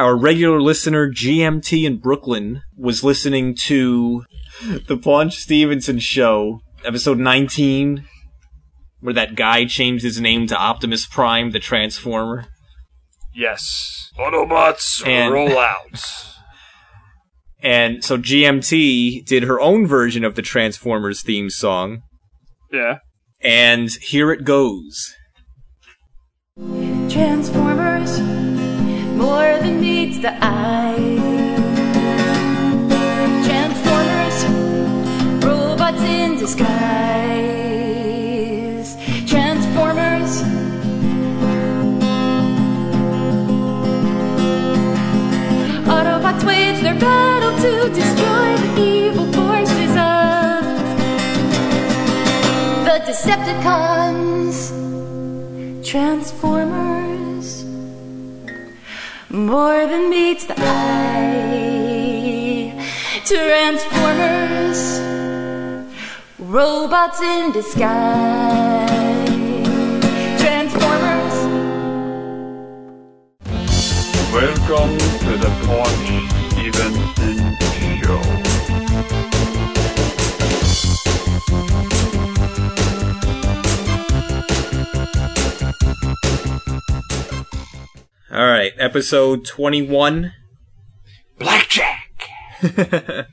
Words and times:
our 0.00 0.16
regular 0.16 0.60
listener 0.60 1.10
GMT 1.10 1.84
in 1.84 1.98
Brooklyn 1.98 2.62
was 2.76 3.04
listening 3.04 3.54
to 3.66 4.24
the 4.86 4.96
Paunch 4.96 5.36
Stevenson 5.36 5.98
show, 5.98 6.60
episode 6.84 7.18
19, 7.18 8.04
where 9.00 9.14
that 9.14 9.34
guy 9.34 9.66
changed 9.66 10.02
his 10.02 10.20
name 10.20 10.46
to 10.46 10.56
Optimus 10.56 11.06
Prime, 11.06 11.50
the 11.50 11.58
Transformer. 11.58 12.46
Yes. 13.34 14.10
Autobots 14.18 15.06
And- 15.06 15.32
roll 15.32 15.58
out. 15.58 16.02
And 17.62 18.02
so 18.02 18.16
GMT 18.16 19.26
did 19.26 19.42
her 19.42 19.60
own 19.60 19.86
version 19.86 20.24
of 20.24 20.34
the 20.34 20.40
Transformers 20.40 21.20
theme 21.22 21.50
song, 21.50 22.00
yeah. 22.72 23.00
and 23.42 23.90
here 24.00 24.32
it 24.32 24.44
goes. 24.44 25.14
Transformers, 27.10 28.18
more 29.40 29.56
than 29.58 29.80
meets 29.80 30.18
the 30.18 30.32
eye. 30.42 31.16
Transformers, 33.46 34.38
robots 35.44 36.02
in 36.18 36.30
disguise. 36.42 36.70
Transformers. 39.32 40.32
Autobots 45.94 46.42
wage 46.50 46.80
their 46.86 46.98
battle 47.08 47.54
to 47.64 47.72
destroy 48.00 48.48
the 48.64 48.70
evil 48.92 49.28
forces 49.38 49.92
of 50.12 50.60
the 52.86 52.96
Decepticons. 53.08 54.56
Transformers 55.90 56.99
more 59.30 59.86
than 59.86 60.10
meets 60.10 60.44
the 60.44 60.54
eye. 60.58 61.70
Transformers 63.24 65.00
robots 66.38 67.20
in 67.20 67.52
disguise. 67.52 68.90
Transformers 70.40 71.36
Welcome 74.32 74.98
to 74.98 75.36
the 75.38 75.50
Paunch 75.64 76.10
Stevenson 76.52 77.56
Show. 78.02 78.49
Episode 88.80 89.44
21. 89.44 90.32
Blackjack. 91.38 92.28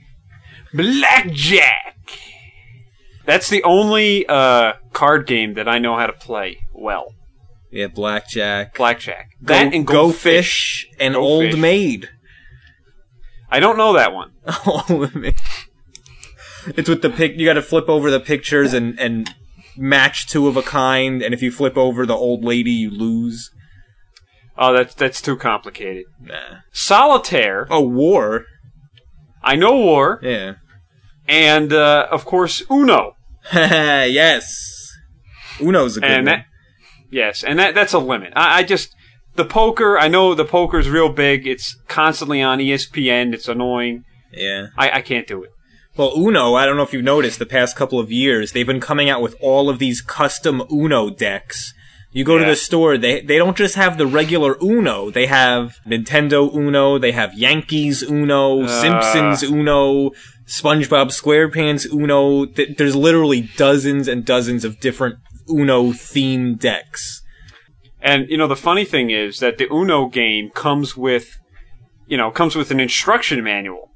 Blackjack. 0.73 1.95
That's 3.25 3.49
the 3.49 3.63
only 3.63 4.25
uh, 4.27 4.73
card 4.93 5.25
game 5.27 5.55
that 5.55 5.67
I 5.67 5.79
know 5.79 5.97
how 5.97 6.07
to 6.07 6.13
play 6.13 6.59
well. 6.73 7.13
Yeah, 7.71 7.87
Blackjack. 7.87 8.75
Blackjack. 8.75 9.31
That 9.41 9.73
and 9.73 9.85
Go 9.85 10.07
Go, 10.07 10.11
Fish 10.11 10.87
and 10.99 11.13
Go 11.13 11.21
Old 11.21 11.51
Fish. 11.51 11.57
Maid. 11.57 12.09
I 13.49 13.59
don't 13.59 13.77
know 13.77 13.93
that 13.93 14.13
one. 14.13 14.31
Old 14.65 15.15
Maid. 15.15 15.35
It's 16.67 16.89
with 16.89 17.01
the 17.01 17.09
pic. 17.09 17.37
You 17.37 17.45
got 17.45 17.53
to 17.53 17.61
flip 17.61 17.89
over 17.89 18.11
the 18.11 18.19
pictures 18.19 18.73
and 18.73 18.99
and 18.99 19.33
match 19.77 20.27
two 20.27 20.47
of 20.47 20.57
a 20.57 20.61
kind. 20.61 21.21
And 21.21 21.33
if 21.33 21.41
you 21.41 21.51
flip 21.51 21.77
over 21.77 22.05
the 22.05 22.15
old 22.15 22.43
lady, 22.43 22.71
you 22.71 22.89
lose. 22.89 23.51
Oh, 24.57 24.73
that's 24.73 24.95
that's 24.95 25.21
too 25.21 25.35
complicated. 25.37 26.05
Nah. 26.21 26.59
Solitaire. 26.71 27.67
Oh, 27.69 27.81
War. 27.87 28.45
I 29.43 29.55
know 29.55 29.75
War, 29.75 30.19
Yeah. 30.23 30.55
and 31.27 31.71
uh, 31.71 32.07
of 32.11 32.25
course 32.25 32.63
Uno. 32.69 33.13
yes. 33.53 34.91
Uno's 35.59 35.97
a 35.97 36.01
good 36.01 36.09
and 36.11 36.25
one. 36.27 36.37
that 36.39 36.45
yes, 37.11 37.43
and 37.43 37.59
that 37.59 37.73
that's 37.75 37.93
a 37.93 37.99
limit. 37.99 38.33
I, 38.35 38.59
I 38.59 38.63
just 38.63 38.93
the 39.35 39.45
poker. 39.45 39.97
I 39.97 40.07
know 40.07 40.33
the 40.33 40.45
poker's 40.45 40.89
real 40.89 41.09
big. 41.09 41.47
It's 41.47 41.75
constantly 41.87 42.41
on 42.41 42.59
ESPN. 42.59 43.33
It's 43.33 43.47
annoying. 43.47 44.03
yeah. 44.33 44.67
I, 44.77 44.91
I 44.97 45.01
can't 45.01 45.27
do 45.27 45.43
it. 45.43 45.51
Well, 45.95 46.13
Uno, 46.15 46.53
I 46.53 46.65
don't 46.65 46.77
know 46.77 46.83
if 46.83 46.93
you've 46.93 47.03
noticed 47.03 47.39
the 47.39 47.45
past 47.47 47.75
couple 47.75 47.99
of 47.99 48.11
years, 48.11 48.51
they've 48.51 48.67
been 48.67 48.79
coming 48.81 49.09
out 49.09 49.21
with 49.21 49.35
all 49.41 49.67
of 49.67 49.79
these 49.79 49.99
custom 50.01 50.61
Uno 50.71 51.09
decks. 51.09 51.73
You 52.17 52.23
go 52.23 52.39
to 52.39 52.45
the 52.45 52.55
store, 52.55 52.97
they 52.97 53.21
they 53.21 53.37
don't 53.37 53.55
just 53.55 53.75
have 53.75 53.99
the 53.99 54.07
regular 54.07 54.57
Uno. 54.59 55.11
They 55.11 55.27
have 55.27 55.75
Nintendo 55.85 56.51
Uno, 56.51 56.97
they 56.97 57.11
have 57.11 57.37
Yankees 57.37 58.01
Uno, 58.01 58.63
Uh. 58.63 58.67
Simpsons 58.81 59.43
Uno, 59.43 60.09
SpongeBob 60.47 61.09
SquarePants 61.11 61.85
Uno. 61.93 62.45
Th- 62.47 62.75
There's 62.75 62.95
literally 62.95 63.41
dozens 63.55 64.07
and 64.07 64.25
dozens 64.25 64.65
of 64.65 64.79
different 64.79 65.19
Uno 65.47 65.91
themed 65.91 66.57
decks. 66.57 67.21
And 68.01 68.27
you 68.31 68.37
know 68.39 68.47
the 68.47 68.55
funny 68.55 68.83
thing 68.83 69.11
is 69.11 69.37
that 69.37 69.59
the 69.59 69.67
Uno 69.71 70.07
game 70.07 70.49
comes 70.49 70.97
with, 70.97 71.37
you 72.07 72.17
know, 72.17 72.31
comes 72.31 72.55
with 72.55 72.71
an 72.71 72.79
instruction 72.79 73.43
manual 73.43 73.91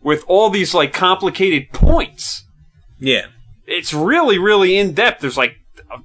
with 0.00 0.22
all 0.28 0.50
these 0.50 0.72
like 0.72 0.92
complicated 0.92 1.72
points. 1.72 2.44
Yeah. 3.00 3.26
It's 3.66 3.92
really 3.92 4.38
really 4.38 4.76
in 4.76 4.92
depth. 4.92 5.20
There's 5.20 5.36
like 5.36 5.56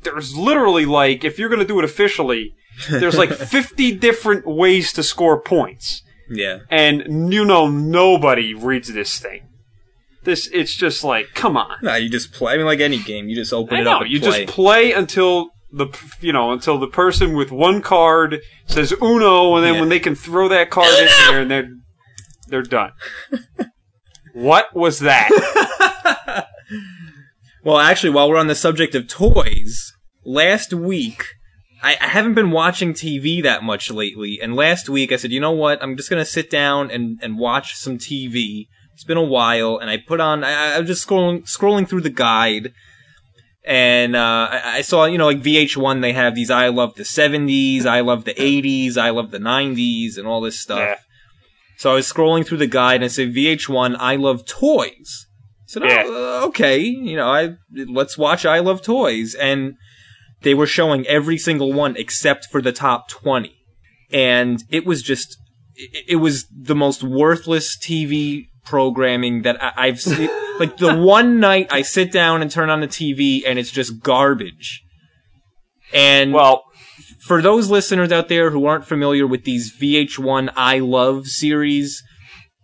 there's 0.04 0.36
literally 0.38 0.86
like 0.86 1.24
if 1.24 1.38
you're 1.40 1.50
going 1.50 1.62
to 1.62 1.68
do 1.68 1.80
it 1.80 1.86
officially, 1.86 2.56
there's 2.90 3.18
like 3.18 3.30
50 3.34 3.98
different 3.98 4.46
ways 4.48 4.94
to 4.94 5.04
score 5.04 5.42
points. 5.42 6.04
Yeah. 6.30 6.60
And 6.70 7.32
you 7.34 7.44
know 7.46 7.68
nobody 7.70 8.54
reads 8.54 8.94
this 8.94 9.20
thing. 9.20 9.48
This 10.24 10.48
it's 10.54 10.76
just 10.76 11.04
like 11.04 11.34
come 11.34 11.58
on. 11.58 11.78
Nah, 11.82 11.96
you 11.96 12.10
just 12.10 12.32
play. 12.32 12.54
I 12.54 12.58
mean, 12.58 12.66
like 12.68 12.80
any 12.80 13.00
game, 13.00 13.28
you 13.28 13.36
just 13.36 13.52
open 13.54 13.78
I 13.78 13.82
it 13.82 13.84
know 13.86 13.96
up. 13.98 14.02
And 14.04 14.12
you 14.12 14.20
play. 14.20 14.46
just 14.46 14.54
play 14.56 14.92
until 14.94 15.50
the 15.72 15.88
you 16.22 16.32
know 16.32 16.52
until 16.52 16.78
the 16.78 16.88
person 16.88 17.34
with 17.36 17.52
one 17.52 17.82
card 17.82 18.40
says 18.68 18.94
Uno, 19.02 19.56
and 19.56 19.66
then 19.66 19.74
Yeah. 19.76 19.80
when 19.80 19.90
they 19.90 20.00
can 20.00 20.16
throw 20.16 20.48
that 20.50 20.70
card 20.70 20.94
in 21.00 21.06
there, 21.28 21.42
and 21.42 21.50
they're 21.52 21.70
they're 22.50 22.62
done. 22.62 22.92
what 24.34 24.74
was 24.76 25.00
that? 25.00 25.30
Well, 27.64 27.78
actually, 27.78 28.10
while 28.10 28.30
we're 28.30 28.38
on 28.38 28.48
the 28.48 28.56
subject 28.56 28.96
of 28.96 29.08
toys, 29.08 29.94
last 30.26 30.74
week, 30.74 31.26
I, 31.84 31.96
I 32.02 32.08
haven't 32.08 32.34
been 32.34 32.52
watching 32.52 32.94
TV 32.94 33.44
that 33.44 33.64
much 33.64 33.92
lately, 33.92 34.40
and 34.42 34.56
last 34.56 34.90
week 34.90 35.12
I 35.12 35.16
said, 35.18 35.32
you 35.32 35.40
know 35.40 35.52
what, 35.52 35.82
I'm 35.84 35.96
just 35.96 36.10
gonna 36.10 36.26
sit 36.26 36.50
down 36.50 36.90
and, 36.90 37.20
and 37.22 37.38
watch 37.38 37.76
some 37.76 37.98
TV. 38.00 38.68
It's 38.94 39.04
been 39.04 39.18
a 39.18 39.24
while, 39.24 39.78
and 39.78 39.90
I 39.90 39.98
put 39.98 40.20
on, 40.20 40.44
I, 40.44 40.76
I 40.76 40.80
was 40.80 40.88
just 40.88 41.08
scrolling, 41.08 41.44
scrolling 41.44 41.88
through 41.88 42.02
the 42.02 42.10
guide, 42.10 42.74
and, 43.64 44.16
uh, 44.16 44.48
I, 44.52 44.78
I 44.78 44.82
saw, 44.82 45.06
you 45.06 45.20
know, 45.20 45.28
like 45.28 45.44
VH1, 45.44 46.02
they 46.02 46.14
have 46.14 46.34
these 46.34 46.50
I 46.50 46.70
love 46.70 46.96
the 46.96 47.04
70s, 47.04 47.86
I 47.86 48.00
love 48.00 48.26
the 48.26 48.34
80s, 48.34 48.98
I 48.98 49.12
love 49.12 49.30
the 49.30 49.38
90s, 49.38 50.18
and 50.18 50.26
all 50.26 50.42
this 50.42 50.60
stuff. 50.60 50.80
Yeah. 50.80 50.96
So 51.78 51.92
I 51.92 51.96
was 51.96 52.12
scrolling 52.12 52.46
through 52.46 52.60
the 52.60 52.68
guide 52.68 52.96
and 52.96 53.06
I 53.06 53.08
said 53.08 53.34
VH1, 53.34 53.96
I 54.00 54.16
love 54.16 54.46
toys. 54.46 55.28
Said, 55.72 55.84
Yeah. 55.84 56.04
oh, 56.06 56.44
uh, 56.44 56.48
okay, 56.48 56.80
you 56.80 57.16
know, 57.16 57.30
I 57.30 57.52
let's 57.88 58.18
watch 58.18 58.46
I 58.46 58.60
Love 58.60 58.82
Toys, 58.82 59.34
and 59.36 59.76
they 60.42 60.54
were 60.54 60.68
showing 60.68 61.08
every 61.08 61.38
single 61.38 61.72
one 61.72 61.96
except 61.96 62.48
for 62.52 62.62
the 62.62 62.74
top 62.74 63.08
twenty, 63.08 63.56
and 64.12 64.62
it 64.70 64.86
was 64.86 65.02
just, 65.02 65.38
it, 65.78 66.18
was 66.18 66.46
the 66.52 66.76
most 66.76 67.06
worthless 67.06 67.78
TV 67.78 68.48
programming 68.66 69.44
that 69.44 69.64
I, 69.64 69.88
I've 69.88 70.02
seen. 70.02 70.30
like 70.60 70.76
the 70.76 70.98
one 70.98 71.40
night 71.40 71.68
I 71.72 71.84
sit 71.84 72.12
down 72.12 72.42
and 72.42 72.52
turn 72.52 72.70
on 72.70 72.82
the 72.82 72.88
TV 72.90 73.44
and 73.48 73.58
it's 73.58 73.72
just 73.72 74.02
garbage. 74.02 74.84
And 75.94 76.34
well, 76.34 76.66
for 77.26 77.42
those 77.42 77.70
listeners 77.70 78.12
out 78.12 78.28
there 78.28 78.52
who 78.52 78.66
aren't 78.66 78.86
familiar 78.86 79.26
with 79.26 79.46
these 79.46 79.74
VH1 79.82 80.52
I 80.58 80.80
Love 80.80 81.28
series, 81.28 82.04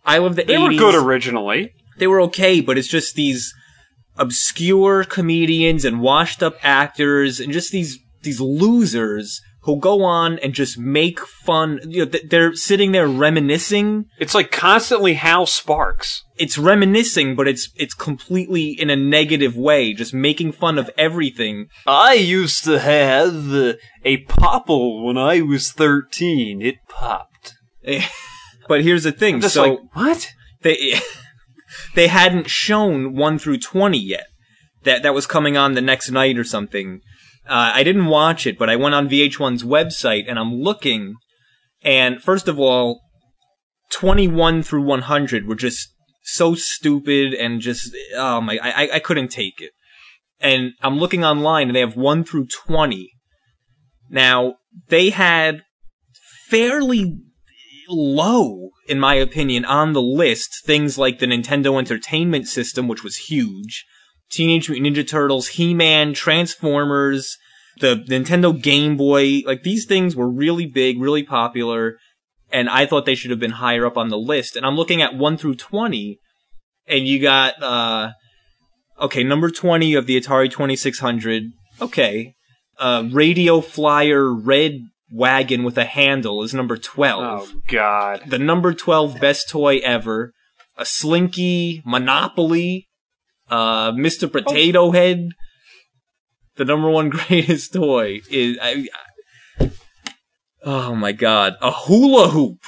I 0.06 0.18
love 0.18 0.36
the 0.36 0.44
they 0.44 0.56
80s 0.56 0.62
were 0.62 0.92
good 0.92 0.96
originally. 0.96 1.72
They 1.98 2.08
were 2.08 2.22
okay, 2.22 2.62
but 2.62 2.78
it's 2.78 2.88
just 2.88 3.16
these 3.16 3.54
obscure 4.18 5.04
comedians 5.04 5.86
and 5.86 6.02
washed 6.02 6.42
up 6.42 6.58
actors 6.64 7.40
and 7.40 7.54
just 7.54 7.72
these 7.72 8.00
these 8.24 8.42
losers 8.42 9.42
who 9.62 9.80
go 9.80 10.04
on 10.04 10.40
and 10.40 10.54
just 10.54 10.78
make 10.78 11.20
fun. 11.20 11.80
You 11.84 12.06
know, 12.06 12.12
they're 12.30 12.56
sitting 12.56 12.94
there 12.94 13.08
reminiscing. 13.08 14.06
It's 14.18 14.34
like 14.34 14.50
constantly 14.50 15.16
Hal 15.16 15.46
Sparks. 15.46 16.24
It's 16.38 16.58
reminiscing, 16.58 17.36
but 17.36 17.48
it's 17.48 17.70
it's 17.76 17.94
completely 17.94 18.70
in 18.70 18.90
a 18.90 18.96
negative 18.96 19.56
way, 19.56 19.94
just 19.94 20.14
making 20.14 20.54
fun 20.54 20.78
of 20.78 20.90
everything. 20.98 21.68
I 21.86 22.14
used 22.14 22.64
to 22.64 22.80
have 22.80 23.54
uh, 23.54 23.74
a 24.04 24.18
popple 24.24 25.06
when 25.06 25.18
I 25.18 25.42
was 25.42 25.72
thirteen. 25.72 26.62
It 26.62 26.78
popped. 26.88 27.56
But 28.68 28.84
here's 28.84 29.04
the 29.04 29.12
thing: 29.12 29.42
Just 29.42 29.54
so 29.54 29.64
like 29.64 29.80
what? 29.94 30.34
they 30.62 31.00
they 31.98 32.08
hadn't 32.08 32.48
shown 32.48 33.16
one 33.16 33.40
through 33.40 33.58
twenty 33.58 33.98
yet. 33.98 34.28
That 34.84 35.02
that 35.02 35.16
was 35.16 35.26
coming 35.26 35.58
on 35.58 35.74
the 35.74 35.82
next 35.82 36.12
night 36.12 36.38
or 36.38 36.44
something. 36.44 37.02
Uh, 37.50 37.72
I 37.74 37.84
didn't 37.84 38.06
watch 38.06 38.46
it, 38.46 38.60
but 38.60 38.70
I 38.70 38.76
went 38.76 38.94
on 38.94 39.10
VH1's 39.10 39.64
website 39.64 40.26
and 40.30 40.38
I'm 40.38 40.54
looking. 40.62 41.16
And 41.82 42.22
first 42.22 42.48
of 42.48 42.60
all, 42.60 43.02
21 43.92 44.62
through 44.64 44.84
100 44.84 45.48
were 45.48 45.56
just 45.56 45.90
so 46.24 46.54
stupid 46.54 47.34
and 47.34 47.62
just 47.62 47.90
oh 48.16 48.42
my 48.42 48.60
I 48.62 48.84
I- 48.84 48.90
I 48.96 49.00
couldn't 49.00 49.30
take 49.30 49.60
it. 49.60 49.72
And 50.40 50.74
I'm 50.84 51.00
looking 51.00 51.26
online 51.26 51.68
and 51.68 51.76
they 51.76 51.80
have 51.80 51.96
1 51.98 52.24
through 52.24 52.46
20. 52.46 53.10
Now, 54.12 54.58
they 54.90 55.10
had 55.10 55.64
fairly 56.48 57.18
low 57.90 58.67
in 58.88 59.00
my 59.00 59.16
opinion 59.16 59.66
on 59.66 59.94
the 59.94 60.02
list 60.02 60.64
things 60.66 60.98
like 60.98 61.20
the 61.20 61.26
Nintendo 61.26 61.78
Entertainment 61.78 62.48
System 62.48 62.88
which 62.88 63.04
was 63.04 63.18
huge, 63.18 63.86
Teenage 64.30 64.70
Mutant 64.70 64.96
Ninja 64.96 65.08
Turtles, 65.08 65.50
He-Man, 65.50 66.14
Transformers, 66.14 67.38
the 67.80 68.04
Nintendo 68.10 68.60
Game 68.60 68.98
Boy, 68.98 69.42
like 69.46 69.64
these 69.64 69.86
things 69.86 70.16
were 70.16 70.30
really 70.30 70.66
big, 70.66 71.00
really 71.00 71.24
popular 71.24 71.98
and 72.52 72.70
I 72.70 72.86
thought 72.86 73.06
they 73.06 73.16
should 73.16 73.32
have 73.32 73.40
been 73.40 73.52
higher 73.52 73.86
up 73.86 73.98
on 73.98 74.10
the 74.10 74.18
list. 74.18 74.56
And 74.56 74.66
I'm 74.66 74.76
looking 74.76 75.02
at 75.02 75.16
1 75.16 75.38
through 75.38 75.56
20, 75.56 76.20
and 76.88 77.08
you 77.08 77.20
got, 77.20 77.62
uh, 77.62 78.12
okay, 79.00 79.24
number 79.24 79.50
20 79.50 79.94
of 79.96 80.06
the 80.06 80.20
Atari 80.20 80.50
2600, 80.50 81.52
okay. 81.82 82.34
Uh, 82.80 83.08
Radio 83.12 83.60
Flyer 83.60 84.34
Red 84.34 84.80
Wagon 85.12 85.64
with 85.64 85.78
a 85.78 85.86
handle 85.86 86.44
is 86.44 86.54
number 86.54 86.78
12. 86.78 87.24
Oh 87.24 87.62
God. 87.68 88.24
The 88.28 88.40
number 88.40 88.74
12 88.74 89.20
best 89.20 89.50
toy 89.50 89.78
ever. 89.78 90.34
A 90.78 90.86
Slinky, 90.86 91.82
Monopoly, 91.86 92.88
uh, 93.50 93.92
Mr. 93.94 94.32
Potato 94.32 94.92
Head. 94.92 95.30
The 96.58 96.66
number 96.66 96.90
one 96.90 97.10
greatest 97.12 97.74
toy 97.74 98.20
is, 98.30 98.58
I, 98.62 98.88
I- 99.60 99.72
oh 100.64 100.94
my 100.96 101.12
god, 101.14 101.56
a 101.62 101.72
hula 101.72 102.30
hoop. 102.30 102.60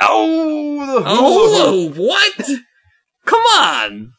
Oh, 0.00 1.00
the 1.02 1.08
A 1.08 1.16
hula 1.16 1.70
hoop, 1.72 1.96
what? 1.96 2.50
Come 3.24 3.42
on! 3.58 4.12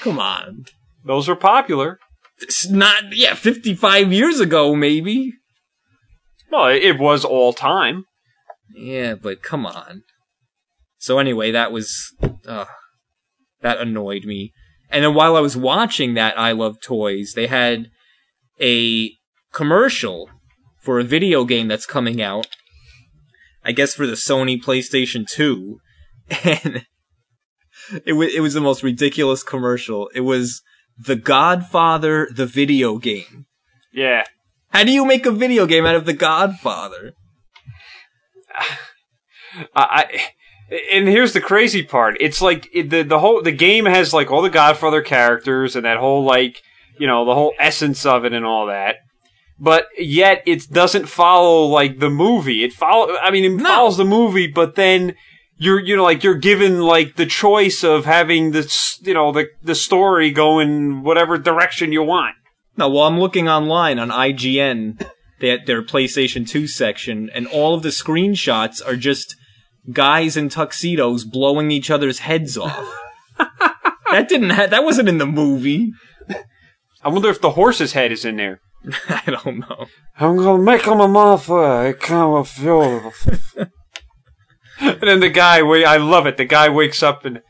Come 0.00 0.18
on. 0.18 0.64
Those 1.04 1.28
were 1.28 1.36
popular. 1.36 1.98
It's 2.40 2.68
not, 2.68 3.16
yeah, 3.16 3.34
55 3.34 4.12
years 4.12 4.40
ago, 4.40 4.74
maybe. 4.76 5.32
Well, 6.52 6.68
it 6.68 6.98
was 6.98 7.24
all 7.24 7.54
time. 7.54 8.04
Yeah, 8.74 9.14
but 9.14 9.42
come 9.42 9.64
on. 9.64 10.02
So 10.98 11.18
anyway, 11.18 11.50
that 11.50 11.72
was 11.72 12.14
uh, 12.46 12.66
that 13.62 13.78
annoyed 13.78 14.24
me. 14.24 14.52
And 14.90 15.02
then 15.02 15.14
while 15.14 15.34
I 15.34 15.40
was 15.40 15.56
watching 15.56 16.12
that 16.14 16.38
I 16.38 16.52
Love 16.52 16.76
Toys, 16.82 17.32
they 17.34 17.46
had 17.46 17.86
a 18.60 19.10
commercial 19.50 20.28
for 20.78 21.00
a 21.00 21.04
video 21.04 21.44
game 21.44 21.68
that's 21.68 21.86
coming 21.86 22.20
out. 22.20 22.48
I 23.64 23.72
guess 23.72 23.94
for 23.94 24.06
the 24.06 24.12
Sony 24.12 24.62
PlayStation 24.62 25.26
2. 25.26 25.78
And 26.44 26.86
it 28.06 28.12
was 28.12 28.34
it 28.34 28.40
was 28.40 28.54
the 28.54 28.60
most 28.60 28.82
ridiculous 28.82 29.42
commercial. 29.42 30.08
It 30.14 30.20
was 30.20 30.62
The 30.98 31.16
Godfather 31.16 32.28
the 32.32 32.46
video 32.46 32.98
game. 32.98 33.46
Yeah. 33.92 34.24
How 34.72 34.84
do 34.84 34.90
you 34.92 35.04
make 35.04 35.26
a 35.26 35.30
video 35.30 35.66
game 35.66 35.84
out 35.86 35.94
of 35.94 36.06
The 36.06 36.12
Godfather? 36.12 37.14
I, 39.74 40.08
I 40.10 40.20
and 40.92 41.06
here's 41.06 41.34
the 41.34 41.40
crazy 41.40 41.82
part. 41.82 42.16
It's 42.20 42.40
like 42.40 42.68
it, 42.72 42.88
the 42.90 43.02
the 43.02 43.18
whole 43.18 43.42
the 43.42 43.52
game 43.52 43.84
has 43.84 44.14
like 44.14 44.30
all 44.30 44.40
the 44.42 44.50
Godfather 44.50 45.02
characters 45.02 45.76
and 45.76 45.84
that 45.84 45.98
whole 45.98 46.24
like 46.24 46.62
you 46.98 47.06
know 47.06 47.24
the 47.24 47.34
whole 47.34 47.52
essence 47.58 48.06
of 48.06 48.24
it 48.24 48.32
and 48.32 48.46
all 48.46 48.66
that. 48.66 48.96
But 49.58 49.86
yet 49.98 50.42
it 50.46 50.70
doesn't 50.70 51.08
follow 51.08 51.66
like 51.66 51.98
the 51.98 52.10
movie. 52.10 52.64
It 52.64 52.72
follow. 52.72 53.14
I 53.18 53.30
mean, 53.30 53.44
it 53.44 53.56
No. 53.56 53.64
follows 53.64 53.96
the 53.98 54.04
movie, 54.04 54.46
but 54.46 54.74
then 54.74 55.14
you're 55.58 55.78
you 55.80 55.96
know 55.96 56.02
like 56.04 56.24
you're 56.24 56.34
given 56.34 56.80
like 56.80 57.16
the 57.16 57.26
choice 57.26 57.84
of 57.84 58.06
having 58.06 58.52
this 58.52 58.98
you 59.02 59.12
know 59.12 59.30
the 59.32 59.48
the 59.62 59.74
story 59.74 60.30
go 60.30 60.58
in 60.58 61.02
whatever 61.02 61.36
direction 61.36 61.92
you 61.92 62.02
want. 62.02 62.34
No, 62.76 62.88
well, 62.88 63.04
I'm 63.04 63.20
looking 63.20 63.48
online 63.48 63.98
on 63.98 64.10
IGN, 64.10 65.06
they 65.40 65.58
their 65.58 65.82
PlayStation 65.82 66.48
2 66.48 66.66
section, 66.66 67.30
and 67.34 67.46
all 67.46 67.74
of 67.74 67.82
the 67.82 67.90
screenshots 67.90 68.84
are 68.84 68.96
just 68.96 69.36
guys 69.90 70.36
in 70.36 70.48
tuxedos 70.48 71.24
blowing 71.24 71.70
each 71.70 71.90
other's 71.90 72.20
heads 72.20 72.56
off. 72.56 72.98
that 73.38 74.28
didn't 74.28 74.50
ha- 74.50 74.68
that 74.68 74.84
wasn't 74.84 75.08
in 75.08 75.18
the 75.18 75.26
movie. 75.26 75.92
I 77.04 77.08
wonder 77.08 77.30
if 77.30 77.40
the 77.40 77.50
horse's 77.50 77.92
head 77.92 78.12
is 78.12 78.24
in 78.24 78.36
there. 78.36 78.60
I 79.08 79.22
don't 79.26 79.58
know. 79.58 79.86
I'm 80.18 80.36
gonna 80.36 80.62
make 80.62 80.82
him 80.82 81.00
a 81.00 81.08
motherfucker. 81.08 81.88
I 81.88 81.92
can't 81.92 82.46
feel. 82.46 83.12
and 84.80 85.00
then 85.00 85.20
the 85.20 85.30
guy, 85.30 85.58
I 85.58 85.96
love 85.96 86.26
it. 86.26 86.36
The 86.36 86.44
guy 86.44 86.68
wakes 86.68 87.02
up 87.02 87.24
and 87.24 87.40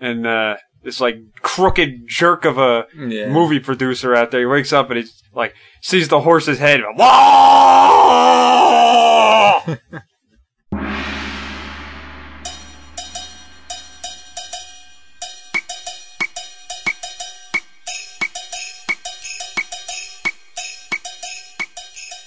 and 0.00 0.26
uh, 0.26 0.56
this 0.88 1.00
like 1.02 1.18
crooked 1.42 2.06
jerk 2.08 2.46
of 2.46 2.56
a 2.56 2.86
Yeah. 2.96 3.28
movie 3.28 3.60
producer 3.60 4.14
out 4.16 4.30
there. 4.30 4.40
He 4.40 4.46
wakes 4.46 4.72
up 4.72 4.88
and 4.90 4.98
he's 4.98 5.22
like 5.34 5.54
sees 5.82 6.08
the 6.08 6.20
horse's 6.22 6.58
head. 6.58 6.80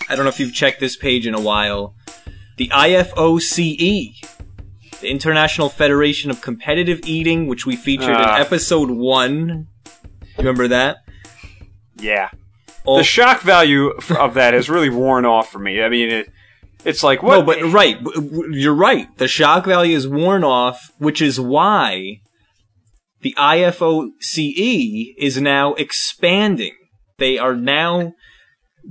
I 0.09 0.15
don't 0.15 0.25
know 0.25 0.29
if 0.29 0.39
you've 0.39 0.53
checked 0.53 0.79
this 0.79 0.95
page 0.97 1.25
in 1.25 1.33
a 1.33 1.39
while. 1.39 1.95
The 2.57 2.69
IFOCE, 2.69 3.59
E, 3.59 4.15
the 5.01 5.09
International 5.09 5.67
Federation 5.69 6.29
of 6.31 6.41
Competitive 6.41 6.99
Eating, 7.05 7.47
which 7.47 7.65
we 7.65 7.75
featured 7.75 8.15
Ah. 8.15 8.35
in 8.35 8.41
episode 8.41 8.89
one. 8.91 9.67
Remember 10.37 10.67
that? 10.69 10.97
yeah. 11.99 12.29
All- 12.83 12.97
The 12.97 13.03
shock 13.03 13.41
value 13.41 13.89
of 14.17 14.33
that 14.35 14.53
has 14.55 14.69
really 14.69 14.89
worn 14.89 15.25
off 15.25 15.51
for 15.51 15.59
me. 15.59 15.83
I 15.83 15.89
mean, 15.89 16.09
it, 16.09 16.31
it's 16.83 17.03
like 17.03 17.21
what? 17.21 17.35
No, 17.39 17.43
but 17.43 17.61
right, 17.71 17.97
you're 18.51 18.73
right. 18.73 19.07
The 19.17 19.27
shock 19.27 19.65
value 19.65 19.95
is 19.95 20.07
worn 20.07 20.43
off, 20.43 20.91
which 20.97 21.21
is 21.21 21.39
why 21.39 22.21
the 23.21 23.35
IFOCE 23.37 25.13
is 25.17 25.39
now 25.39 25.73
expanding. 25.75 26.73
They 27.19 27.37
are 27.37 27.55
now 27.55 28.13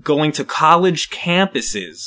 going 0.02 0.30
to 0.32 0.44
college 0.44 1.10
campuses 1.10 1.98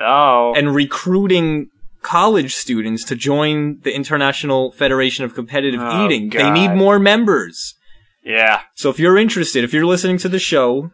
oh, 0.00 0.54
and 0.56 0.74
recruiting 0.74 1.68
college 2.02 2.54
students 2.54 3.04
to 3.04 3.14
join 3.16 3.80
the 3.82 3.94
International 3.94 4.72
Federation 4.72 5.24
of 5.24 5.34
Competitive 5.34 5.80
Oh, 5.82 6.04
Eating. 6.04 6.30
They 6.30 6.50
need 6.50 6.72
more 6.74 6.98
members. 6.98 7.74
yeah. 8.24 8.60
So 8.74 8.90
if 8.90 8.98
you're 8.98 9.16
interested, 9.18 9.64
if 9.64 9.72
you're 9.72 9.86
listening 9.86 10.18
to 10.18 10.28
the 10.28 10.38
show, 10.38 10.90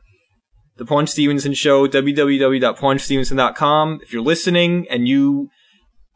the 0.76 0.84
Paunch 0.84 1.10
Stevenson 1.10 1.54
Show, 1.54 1.86
www.paunchstevenson.com, 1.86 4.00
if 4.02 4.12
you're 4.12 4.22
listening 4.22 4.86
and 4.90 5.06
you 5.06 5.50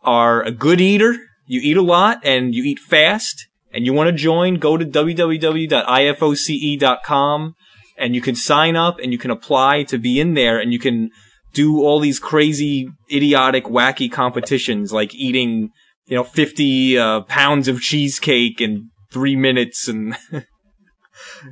are 0.02 0.42
a 0.42 0.50
good 0.50 0.80
eater, 0.80 1.16
you 1.46 1.60
eat 1.62 1.76
a 1.76 1.82
lot 1.82 2.20
and 2.24 2.54
you 2.54 2.64
eat 2.64 2.78
fast, 2.78 3.46
and 3.72 3.84
you 3.86 3.92
want 3.92 4.08
to 4.08 4.12
join, 4.12 4.54
go 4.56 4.76
to 4.76 4.84
www.ifoce.com 4.84 7.54
and 7.96 8.14
you 8.14 8.20
can 8.20 8.34
sign 8.34 8.76
up 8.76 8.98
and 9.00 9.12
you 9.12 9.18
can 9.18 9.30
apply 9.30 9.82
to 9.84 9.98
be 9.98 10.20
in 10.20 10.34
there 10.34 10.58
and 10.58 10.72
you 10.72 10.78
can 10.78 11.10
do 11.52 11.82
all 11.82 12.00
these 12.00 12.18
crazy, 12.18 12.88
idiotic, 13.10 13.64
wacky 13.64 14.10
competitions 14.10 14.92
like 14.92 15.14
eating, 15.14 15.70
you 16.06 16.16
know, 16.16 16.24
50 16.24 16.98
uh, 16.98 17.20
pounds 17.22 17.68
of 17.68 17.80
cheesecake 17.80 18.60
in 18.60 18.90
three 19.10 19.36
minutes 19.36 19.88
and 19.88 20.16
you 20.32 20.42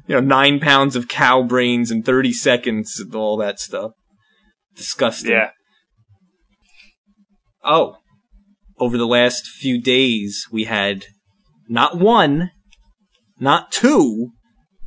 know, 0.08 0.20
nine 0.20 0.60
pounds 0.60 0.96
of 0.96 1.08
cow 1.08 1.42
brains 1.42 1.90
in 1.90 2.02
30 2.02 2.32
seconds 2.32 2.98
and 3.00 3.14
all 3.14 3.36
that 3.38 3.58
stuff. 3.58 3.92
Disgusting. 4.74 5.32
Yeah. 5.32 5.50
Oh, 7.64 7.96
over 8.78 8.96
the 8.96 9.06
last 9.06 9.46
few 9.46 9.80
days, 9.80 10.46
we 10.52 10.64
had 10.64 11.06
not 11.68 11.98
one, 11.98 12.50
not 13.40 13.72
two, 13.72 14.30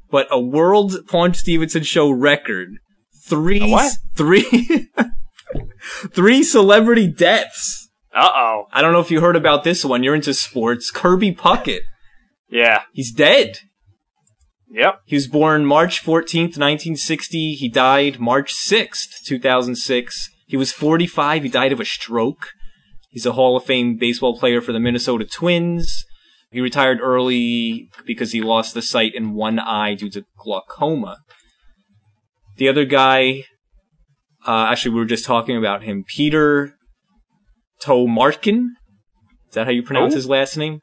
but 0.10 0.28
a 0.32 0.40
World 0.40 0.94
Paunch 1.08 1.38
Stevenson 1.38 1.84
Show 1.84 2.10
record. 2.10 2.70
Three, 3.30 3.78
three, 4.16 4.90
three 6.12 6.44
celebrity 6.44 7.08
deaths. 7.08 7.90
Uh 8.14 8.30
oh. 8.34 8.66
I 8.72 8.82
don't 8.82 8.92
know 8.92 9.00
if 9.00 9.12
you 9.12 9.22
heard 9.22 9.36
about 9.36 9.64
this 9.64 9.86
one. 9.86 10.04
You're 10.04 10.16
into 10.16 10.34
sports. 10.34 10.90
Kirby 10.90 11.36
Puckett. 11.36 11.82
Yeah. 12.50 12.82
He's 12.92 13.12
dead. 13.12 13.60
Yep. 14.72 15.02
He 15.06 15.16
was 15.16 15.28
born 15.28 15.66
March 15.66 16.04
14th, 16.04 16.58
1960. 16.58 17.54
He 17.54 17.70
died 17.70 18.20
March 18.20 18.54
6th, 18.54 19.24
2006. 19.26 20.30
He 20.48 20.58
was 20.58 20.72
45. 20.72 21.44
He 21.44 21.50
died 21.50 21.72
of 21.72 21.80
a 21.80 21.86
stroke. 21.86 22.50
He's 23.10 23.26
a 23.26 23.34
Hall 23.34 23.58
of 23.58 23.64
Fame 23.64 23.98
baseball 23.98 24.38
player 24.38 24.62
for 24.62 24.72
the 24.72 24.80
Minnesota 24.80 25.26
Twins. 25.26 26.06
He 26.52 26.62
retired 26.62 27.00
early 27.02 27.90
because 28.06 28.32
he 28.32 28.42
lost 28.42 28.74
the 28.74 28.82
sight 28.82 29.14
in 29.14 29.34
one 29.34 29.60
eye 29.60 29.94
due 29.96 30.10
to 30.12 30.26
glaucoma. 30.38 31.18
The 32.60 32.68
other 32.68 32.84
guy, 32.84 33.46
uh, 34.46 34.68
actually, 34.70 34.92
we 34.92 35.00
were 35.00 35.06
just 35.06 35.24
talking 35.24 35.56
about 35.56 35.84
him. 35.84 36.04
Peter 36.06 36.76
Tomarken. 37.82 38.72
Is 39.48 39.56
that 39.56 39.66
how 39.66 39.72
you 39.72 39.82
pronounce 39.82 40.14
oh. 40.14 40.18
his 40.18 40.28
last 40.28 40.58
name? 40.58 40.82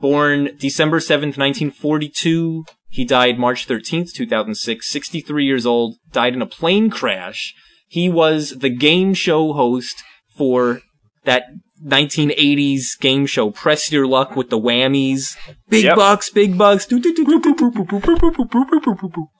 Born 0.00 0.50
December 0.60 1.00
7th, 1.00 1.36
1942. 1.36 2.64
He 2.88 3.04
died 3.04 3.36
March 3.36 3.66
13th, 3.66 4.12
2006, 4.12 4.88
63 4.88 5.44
years 5.44 5.66
old, 5.66 5.96
died 6.12 6.34
in 6.34 6.40
a 6.40 6.46
plane 6.46 6.88
crash. 6.88 7.52
He 7.88 8.08
was 8.08 8.50
the 8.50 8.70
game 8.70 9.12
show 9.12 9.52
host 9.54 10.04
for 10.36 10.82
that 11.24 11.46
1980s 11.84 12.96
game 13.00 13.26
show, 13.26 13.50
Press 13.50 13.90
Your 13.90 14.06
Luck 14.06 14.36
with 14.36 14.50
the 14.50 14.58
Whammies. 14.58 15.36
Big 15.68 15.84
yep. 15.84 15.96
bucks, 15.96 16.30
big 16.30 16.56
bucks. 16.56 16.86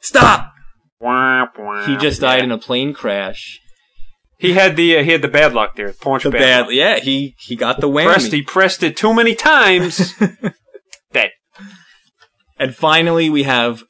Stop! 0.00 0.54
He 1.00 1.96
just 1.96 2.20
died 2.20 2.42
in 2.42 2.50
a 2.50 2.58
plane 2.58 2.92
crash. 2.92 3.60
He 4.38 4.52
had 4.52 4.76
the 4.76 4.98
uh, 4.98 5.02
he 5.02 5.10
had 5.10 5.22
the 5.22 5.28
bad 5.28 5.52
luck 5.52 5.74
there. 5.76 5.92
Punch 5.92 6.22
The 6.22 6.30
bad. 6.30 6.38
bad, 6.40 6.60
luck. 6.66 6.70
yeah, 6.72 6.98
he, 6.98 7.34
he 7.40 7.56
got 7.56 7.80
the 7.80 7.88
whammy. 7.88 8.06
Pressed 8.06 8.32
he 8.32 8.42
pressed 8.42 8.82
it 8.82 8.96
too 8.96 9.12
many 9.12 9.34
times. 9.34 10.14
Dead. 11.12 11.30
And 12.58 12.74
finally, 12.74 13.28
we 13.30 13.42
have 13.44 13.82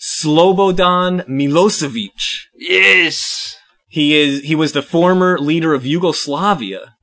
Slobodan 0.00 1.26
Milosevic. 1.28 2.46
Yes. 2.56 3.56
He 3.88 4.16
is 4.16 4.42
he 4.42 4.54
was 4.54 4.72
the 4.72 4.82
former 4.82 5.38
leader 5.38 5.72
of 5.74 5.86
Yugoslavia, 5.86 6.94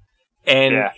and 0.46 0.74
Yeah. 0.76 0.92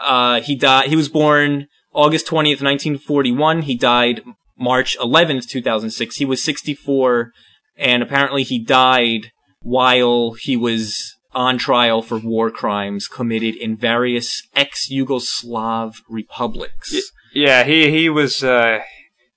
uh, 0.00 0.40
he 0.42 0.54
died. 0.54 0.90
He 0.90 0.96
was 0.96 1.08
born 1.08 1.66
August 1.94 2.26
twentieth, 2.26 2.60
nineteen 2.62 2.98
forty 2.98 3.32
one. 3.32 3.62
He 3.62 3.74
died 3.76 4.22
March 4.58 4.96
eleventh, 5.00 5.48
two 5.48 5.62
thousand 5.62 5.90
six. 5.90 6.16
He 6.16 6.24
was 6.26 6.42
sixty 6.42 6.74
four, 6.74 7.32
and 7.76 8.02
apparently 8.02 8.42
he 8.42 8.58
died 8.58 9.32
while 9.60 10.32
he 10.32 10.56
was 10.56 11.16
on 11.34 11.58
trial 11.58 12.02
for 12.02 12.18
war 12.18 12.50
crimes 12.50 13.08
committed 13.08 13.56
in 13.56 13.76
various 13.76 14.46
ex-Yugoslav 14.54 15.96
republics. 16.08 16.94
Yeah, 17.34 17.64
he 17.64 17.90
he 17.90 18.08
was 18.10 18.44
uh, 18.44 18.80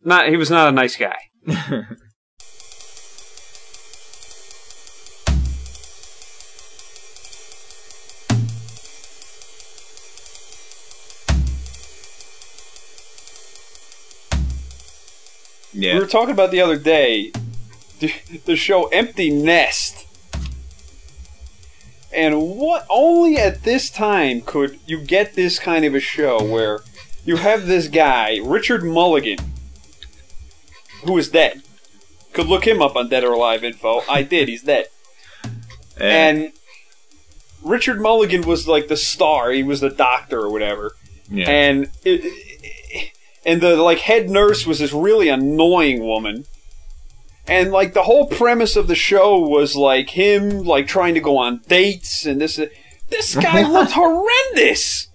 not 0.03 0.27
he 0.27 0.35
was 0.35 0.49
not 0.49 0.67
a 0.67 0.71
nice 0.71 0.97
guy. 0.97 1.15
yeah. 15.71 15.93
We 15.93 15.99
were 15.99 16.07
talking 16.07 16.31
about 16.31 16.51
the 16.51 16.59
other 16.61 16.77
day 16.77 17.31
the, 17.99 18.55
show 18.55 18.87
Empty 18.87 19.29
Nest. 19.29 20.05
And 22.13 22.41
what 22.41 22.85
only 22.89 23.37
at 23.37 23.63
this 23.63 23.89
time 23.89 24.41
could 24.41 24.79
you 24.85 25.01
get 25.01 25.33
this 25.33 25.59
kind 25.59 25.83
of 25.83 25.93
a 25.93 25.99
show 25.99 26.41
where 26.41 26.79
you 27.25 27.37
have 27.37 27.65
this 27.65 27.87
guy, 27.87 28.39
Richard 28.43 28.83
Mulligan, 28.83 29.39
who 31.03 31.17
is 31.17 31.29
dead. 31.29 31.61
Could 32.31 32.47
look 32.47 32.65
him 32.65 32.81
up 32.81 32.95
on 32.95 33.09
Dead 33.09 33.23
or 33.23 33.33
Alive 33.33 33.63
info. 33.63 34.01
I 34.09 34.23
did, 34.23 34.47
he's 34.47 34.63
dead. 34.63 34.87
Eh. 35.43 35.49
And 35.99 36.53
Richard 37.63 37.99
Mulligan 37.99 38.43
was 38.43 38.67
like 38.67 38.87
the 38.87 38.97
star, 38.97 39.51
he 39.51 39.63
was 39.63 39.81
the 39.81 39.89
doctor 39.89 40.39
or 40.39 40.51
whatever 40.51 40.95
yeah. 41.29 41.49
and 41.49 41.89
it, 42.03 43.11
and 43.45 43.61
the 43.61 43.75
like 43.77 43.99
head 43.99 44.29
nurse 44.29 44.65
was 44.65 44.79
this 44.79 44.93
really 44.93 45.29
annoying 45.29 46.05
woman 46.05 46.45
and 47.47 47.71
like 47.71 47.93
the 47.93 48.03
whole 48.03 48.27
premise 48.27 48.75
of 48.75 48.87
the 48.87 48.95
show 48.95 49.39
was 49.39 49.75
like 49.75 50.09
him 50.11 50.63
like 50.63 50.87
trying 50.87 51.13
to 51.13 51.19
go 51.19 51.37
on 51.37 51.61
dates 51.67 52.25
and 52.25 52.41
this 52.41 52.59
this 53.09 53.35
guy 53.35 53.61
looked 53.69 53.91
horrendous 53.91 55.09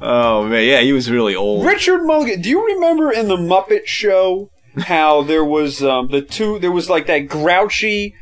oh 0.00 0.46
man, 0.46 0.66
yeah, 0.66 0.80
he 0.80 0.92
was 0.92 1.10
really 1.10 1.34
old. 1.34 1.64
richard 1.64 2.02
mulligan 2.04 2.40
do 2.40 2.48
you 2.48 2.64
remember 2.66 3.10
in 3.10 3.28
the 3.28 3.36
muppet 3.36 3.86
show 3.86 4.50
how 4.78 5.22
there 5.22 5.44
was 5.44 5.82
um, 5.82 6.08
the 6.08 6.20
two 6.20 6.58
there 6.58 6.72
was 6.72 6.90
like 6.90 7.06
that 7.06 7.20
grouchy 7.20 8.14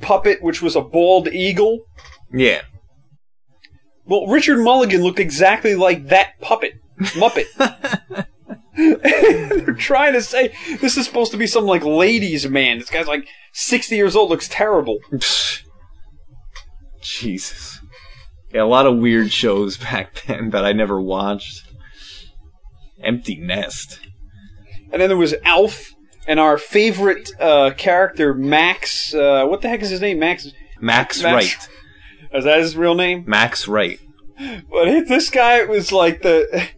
puppet 0.00 0.42
which 0.42 0.60
was 0.60 0.74
a 0.74 0.80
bald 0.80 1.28
eagle 1.28 1.84
yeah. 2.34 2.62
Well, 4.06 4.26
Richard 4.26 4.58
Mulligan 4.58 5.02
looked 5.02 5.20
exactly 5.20 5.74
like 5.74 6.08
that 6.08 6.40
puppet, 6.40 6.74
Muppet. 6.98 7.46
They're 8.76 9.74
trying 9.74 10.14
to 10.14 10.22
say 10.22 10.54
this 10.80 10.96
is 10.96 11.06
supposed 11.06 11.32
to 11.32 11.38
be 11.38 11.46
some 11.46 11.64
like 11.64 11.84
ladies' 11.84 12.48
man. 12.48 12.78
This 12.78 12.90
guy's 12.90 13.06
like 13.06 13.28
sixty 13.52 13.96
years 13.96 14.16
old, 14.16 14.30
looks 14.30 14.48
terrible. 14.48 14.98
Jesus. 17.00 17.80
Yeah, 18.52 18.62
a 18.62 18.64
lot 18.64 18.86
of 18.86 18.98
weird 18.98 19.32
shows 19.32 19.76
back 19.90 20.22
then 20.26 20.50
that 20.50 20.64
I 20.64 20.72
never 20.72 21.00
watched. 21.00 21.62
Empty 23.02 23.36
Nest. 23.36 24.00
And 24.92 25.02
then 25.02 25.08
there 25.08 25.16
was 25.16 25.34
Alf 25.44 25.92
and 26.26 26.40
our 26.40 26.56
favorite 26.56 27.30
uh, 27.40 27.72
character 27.76 28.32
Max. 28.32 29.12
Uh, 29.12 29.44
what 29.46 29.60
the 29.60 29.68
heck 29.68 29.82
is 29.82 29.90
his 29.90 30.00
name? 30.00 30.18
Max. 30.18 30.48
Max, 30.80 31.22
Max- 31.22 31.34
Wright. 31.34 31.68
Is 32.32 32.44
that 32.44 32.58
his 32.60 32.76
real 32.76 32.94
name? 32.94 33.24
Max 33.26 33.68
Wright. 33.68 34.00
But 34.38 35.06
this 35.06 35.30
guy 35.30 35.64
was 35.64 35.92
like 35.92 36.22
the. 36.22 36.68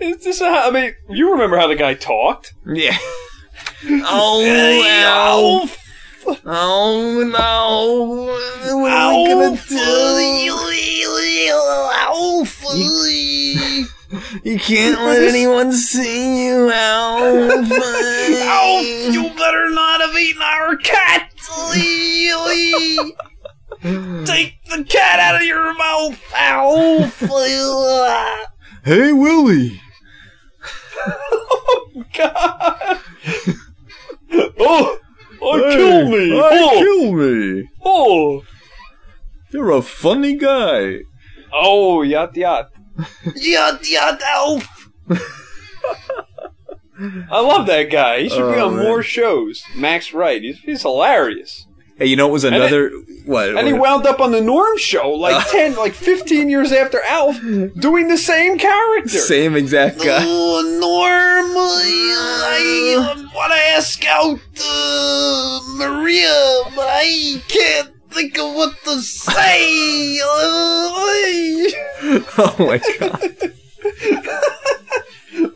Is 0.00 0.24
this 0.24 0.40
how, 0.40 0.68
I 0.68 0.70
mean, 0.70 0.94
you 1.08 1.32
remember 1.32 1.56
how 1.58 1.66
the 1.66 1.76
guy 1.76 1.94
talked? 1.94 2.54
Yeah. 2.66 2.96
oh, 3.86 4.84
Alf. 4.88 5.78
Oh 6.44 7.24
no! 7.24 8.76
What 8.78 8.92
are 8.92 9.22
we 9.22 9.28
gonna 9.28 9.56
do? 9.68 9.76
Alf! 11.94 12.62
You 14.44 14.58
can't 14.58 15.00
let 15.02 15.22
anyone 15.28 15.72
see 15.72 16.46
you, 16.46 16.70
Alf. 16.70 17.72
Alf, 17.72 18.86
you 19.12 19.30
better 19.36 19.70
not 19.70 20.00
have 20.00 20.16
eaten 20.16 20.42
our 20.42 20.76
cat. 20.76 21.30
Take 23.82 24.62
the 24.66 24.84
cat 24.84 25.18
out 25.18 25.34
of 25.36 25.42
your 25.42 25.76
mouth, 25.76 26.20
Alf. 26.36 27.20
Hey, 28.84 29.12
Willie. 29.12 29.80
Oh, 31.06 32.04
God. 32.14 32.98
oh, 34.58 34.98
oh, 35.40 35.70
kill 35.72 36.08
me. 36.08 36.30
Hey, 36.30 36.40
Oh, 36.62 36.78
kill 36.78 37.12
me. 37.12 37.68
oh, 37.84 38.42
You're 39.52 39.70
a 39.70 39.82
funny 39.82 40.36
guy. 40.36 40.98
oh, 41.52 42.02
yacht, 42.02 42.36
yacht. 42.36 42.70
yacht, 43.36 43.88
yacht, 43.88 44.20
Alf. 44.22 44.90
I 47.30 47.40
love 47.40 47.66
that 47.66 47.84
guy. 47.90 48.22
He 48.22 48.28
should 48.28 48.52
be 48.52 48.58
Oh, 48.60 48.68
on 48.68 48.76
man. 48.76 48.84
more 48.84 49.02
shows. 49.02 49.62
Max 49.76 50.12
Wright. 50.12 50.40
He's, 50.42 50.58
he's 50.60 50.82
hilarious. 50.82 51.66
Hey, 52.02 52.08
you 52.08 52.16
know 52.16 52.28
it 52.28 52.32
was 52.32 52.42
another 52.42 52.90
what? 53.26 53.56
And 53.56 53.64
he 53.64 53.72
wound 53.72 54.06
up 54.06 54.18
on 54.18 54.32
the 54.32 54.40
Norm 54.40 54.76
show 54.76 55.10
like 55.10 55.48
10, 55.52 55.76
like 55.76 55.94
15 55.94 56.50
years 56.50 56.72
after 56.72 57.00
Alf 57.02 57.40
doing 57.78 58.08
the 58.08 58.18
same 58.18 58.58
character. 58.58 59.08
same 59.08 59.54
exact 59.54 59.98
guy. 59.98 60.18
Oh, 60.26 60.78
Norm, 60.80 61.52
I 61.56 63.28
want 63.32 63.52
to 63.52 63.58
ask 63.76 64.04
out 64.04 64.40
uh, 64.64 65.60
Maria, 65.76 66.62
but 66.74 66.88
I 66.88 67.40
can't 67.46 67.92
think 68.10 68.36
of 68.36 68.52
what 68.56 68.74
to 68.82 69.00
say. 69.00 70.18
Oh 72.38 72.56
my 72.58 72.80
god! 72.98 73.52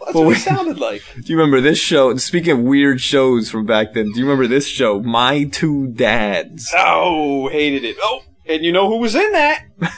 That's 0.06 0.14
what 0.14 0.26
we- 0.26 0.34
it 0.34 0.38
sounded 0.38 0.78
like. 0.78 1.02
Do 1.14 1.22
you 1.32 1.36
remember 1.36 1.60
this 1.60 1.78
show? 1.78 2.16
Speaking 2.16 2.52
of 2.52 2.60
weird 2.60 3.00
shows 3.00 3.50
from 3.50 3.66
back 3.66 3.92
then, 3.92 4.12
do 4.12 4.18
you 4.20 4.24
remember 4.24 4.46
this 4.46 4.66
show, 4.66 5.00
My 5.00 5.44
Two 5.44 5.88
Dads? 5.88 6.72
Oh, 6.76 7.48
hated 7.48 7.84
it. 7.84 7.96
Oh, 8.00 8.22
and 8.46 8.64
you 8.64 8.72
know 8.72 8.88
who 8.88 8.98
was 8.98 9.14
in 9.14 9.32
that? 9.32 9.64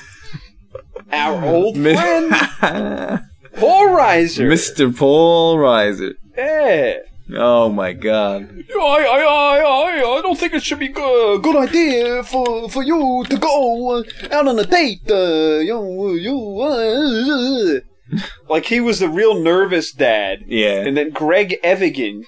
Our 1.13 1.45
old 1.47 1.77
friend, 1.77 2.31
Paul 3.55 3.89
Reiser. 3.89 4.47
Mr. 4.51 4.95
Paul 4.97 5.57
Reiser. 5.57 6.15
Yeah. 6.37 6.95
Oh 7.37 7.69
my 7.69 7.93
god! 7.93 8.49
I, 8.75 8.81
I, 8.81 9.21
I, 9.21 9.59
I, 9.61 10.19
I 10.19 10.21
don't 10.23 10.39
think 10.39 10.55
it 10.55 10.63
should 10.63 10.79
be 10.79 10.87
a 10.87 10.93
good 11.39 11.57
idea 11.57 12.23
for, 12.25 12.71
for 12.71 12.83
you 12.83 13.23
to 13.29 13.37
go 13.37 13.99
out 14.31 14.49
on 14.49 14.59
a 14.59 14.65
date. 14.65 15.03
Uh, 15.11 15.59
you, 15.59 16.15
you, 16.15 16.61
uh, 16.63 17.81
like 18.49 18.67
he 18.67 18.81
was 18.81 18.99
the 19.01 19.09
real 19.09 19.35
nervous 19.41 19.93
dad, 19.93 20.41
Yeah, 20.47 20.81
and 20.81 20.97
then 20.97 21.11
Greg 21.11 21.59
Evigan 21.63 22.25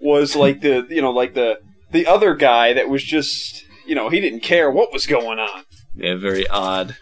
was 0.00 0.36
like 0.36 0.60
the, 0.60 0.86
you 0.90 1.00
know, 1.02 1.10
like 1.10 1.34
the 1.34 1.58
the 1.92 2.06
other 2.06 2.34
guy 2.34 2.72
that 2.72 2.88
was 2.88 3.02
just, 3.04 3.64
you 3.86 3.94
know, 3.94 4.08
he 4.08 4.20
didn't 4.20 4.40
care 4.40 4.70
what 4.70 4.92
was 4.92 5.06
going 5.06 5.38
on. 5.38 5.64
yeah, 5.94 6.16
very 6.16 6.46
odd. 6.48 6.96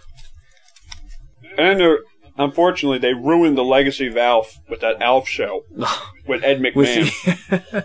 And 1.58 1.82
uh, 1.82 1.96
unfortunately, 2.38 2.98
they 2.98 3.14
ruined 3.14 3.56
the 3.58 3.64
legacy 3.64 4.06
of 4.06 4.16
Alf 4.16 4.58
with 4.68 4.80
that 4.80 5.00
Alf 5.02 5.28
show 5.28 5.62
with 6.26 6.44
Ed 6.44 6.60
McMahon. 6.60 7.84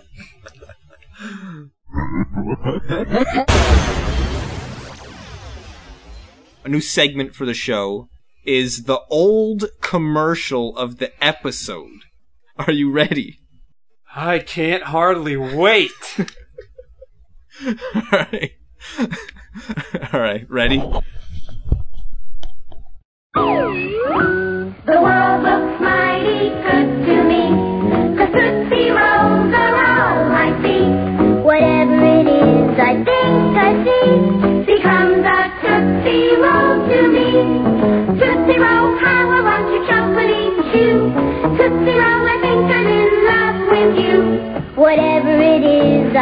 a 6.64 6.68
new 6.68 6.80
segment 6.80 7.34
for 7.34 7.46
the 7.46 7.54
show 7.54 8.08
is 8.48 8.84
the 8.84 9.00
old 9.10 9.66
commercial 9.82 10.74
of 10.78 10.96
the 10.96 11.12
episode. 11.22 12.04
Are 12.56 12.72
you 12.72 12.90
ready? 12.90 13.40
I 14.16 14.38
can't 14.38 14.84
hardly 14.84 15.36
wait. 15.36 15.90
All 17.66 18.02
right. 18.10 18.52
All 20.12 20.20
right, 20.20 20.48
ready? 20.48 20.78
The 24.88 24.98
world 25.02 25.42
looks 25.42 25.80
mighty 25.82 26.48
good 26.48 27.04
to 27.04 27.24
me. 27.24 27.52
The 28.16 28.26
Tootsie 28.32 28.88
Rolls 28.88 29.52
are 29.52 29.76
all 29.76 30.32
I 30.32 30.48
see. 30.62 30.84
Whatever 31.44 32.04
it 32.20 32.26
is 32.26 32.78
I 32.78 32.94
think 33.04 33.56
I 33.58 33.84
see 33.84 34.64
becomes 34.64 35.24
a 35.26 35.52
Tootsie 35.60 36.36
Roll 36.40 36.88
to 36.88 37.00
me. 37.08 37.57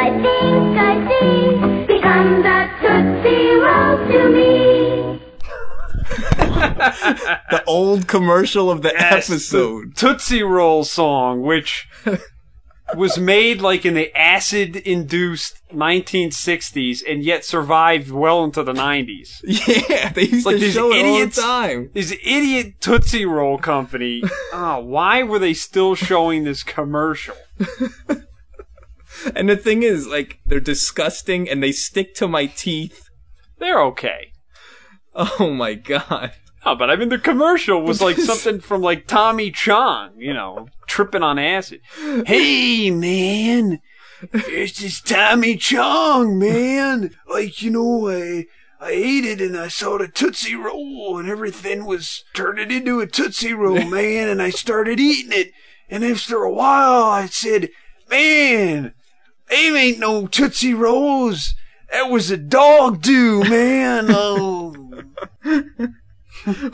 I 0.07 0.11
think 0.11 0.79
I 0.79 0.95
see 1.09 1.87
becomes 1.87 2.45
a 2.47 2.71
Tootsie 2.81 3.55
Roll 3.57 3.97
to 4.07 4.21
me. 4.31 5.21
The 7.51 7.65
old 7.67 8.07
commercial 8.07 8.71
of 8.71 8.83
the 8.83 8.93
Yes, 8.97 9.29
episode. 9.29 9.91
the 9.91 9.95
Tootsie 9.97 10.45
Roll 10.45 10.85
song, 10.85 11.43
which 11.43 11.89
was 12.95 13.19
made 13.19 13.61
like 13.61 13.85
in 13.85 13.95
the 13.95 14.17
acid-induced 14.17 15.61
1960s 15.75 17.03
and 17.09 17.25
yet 17.25 17.45
survived 17.45 18.09
well 18.13 18.45
into 18.45 18.63
the 18.63 18.73
90s. 18.75 19.41
Yeah, 19.89 20.13
they 20.13 20.23
used 20.23 20.47
Like 20.47 20.59
to 20.59 20.71
show 20.71 20.93
it 20.93 21.05
all 21.05 21.27
the 21.27 21.31
time. 21.33 21.91
This 21.95 22.13
idiot 22.25 22.75
Tootsie 22.81 23.27
Roll 23.27 23.59
company. 23.59 24.23
oh, 24.53 24.79
why 24.85 25.25
were 25.25 25.41
they 25.41 25.55
still 25.55 25.97
showing 25.97 26.45
this 26.45 26.63
commercial? 26.63 27.35
And 29.35 29.49
the 29.49 29.57
thing 29.57 29.83
is, 29.83 30.07
like, 30.07 30.41
they're 30.47 30.61
disgusting 30.61 31.49
and 31.49 31.63
they 31.63 31.73
stick 31.73 32.15
to 32.17 32.29
my 32.29 32.47
teeth. 32.47 33.09
They're 33.59 33.83
okay. 33.83 34.33
Oh 35.15 35.51
my 35.51 35.75
god. 35.75 36.33
Oh, 36.65 36.75
but 36.75 36.91
I 36.91 36.97
mean, 36.97 37.09
the 37.09 37.19
commercial 37.19 37.81
was 37.81 38.03
like 38.03 38.17
something 38.19 38.61
from 38.61 38.83
like 38.83 39.07
Tommy 39.07 39.53
Chong, 39.53 40.15
you 40.19 40.35
know, 40.35 40.69
tripping 40.87 41.23
on 41.23 41.39
acid. 41.39 41.81
Hey, 42.27 42.91
man, 42.91 43.79
it's 44.33 44.81
this 44.81 45.01
Tommy 45.01 45.57
Chong, 45.57 46.39
man. 46.39 47.15
Like, 47.31 47.63
you 47.63 47.71
know, 47.71 48.11
I, 48.11 48.47
I 48.81 48.91
ate 48.91 49.25
it 49.25 49.41
and 49.41 49.57
I 49.57 49.69
saw 49.69 49.97
the 49.97 50.09
Tootsie 50.09 50.57
Roll 50.57 51.19
and 51.19 51.29
everything 51.29 51.85
was 51.85 52.25
turning 52.35 52.73
into 52.73 53.01
a 53.01 53.07
Tootsie 53.07 53.55
Roll, 53.55 53.85
man, 53.89 54.29
and 54.29 54.43
I 54.43 54.51
started 54.51 54.99
eating 54.99 55.33
it. 55.33 55.53
And 55.89 56.05
after 56.05 56.43
a 56.43 56.53
while, 56.53 57.05
I 57.05 57.27
said, 57.27 57.69
man, 58.11 58.93
them 59.49 59.77
ain't 59.77 59.99
no 59.99 60.27
Tootsie 60.27 60.75
Rolls. 60.75 61.55
That 61.93 62.11
was 62.11 62.31
a 62.31 62.37
dog 62.37 63.03
do, 63.03 63.43
man. 63.45 64.07
Oh. 64.11 64.75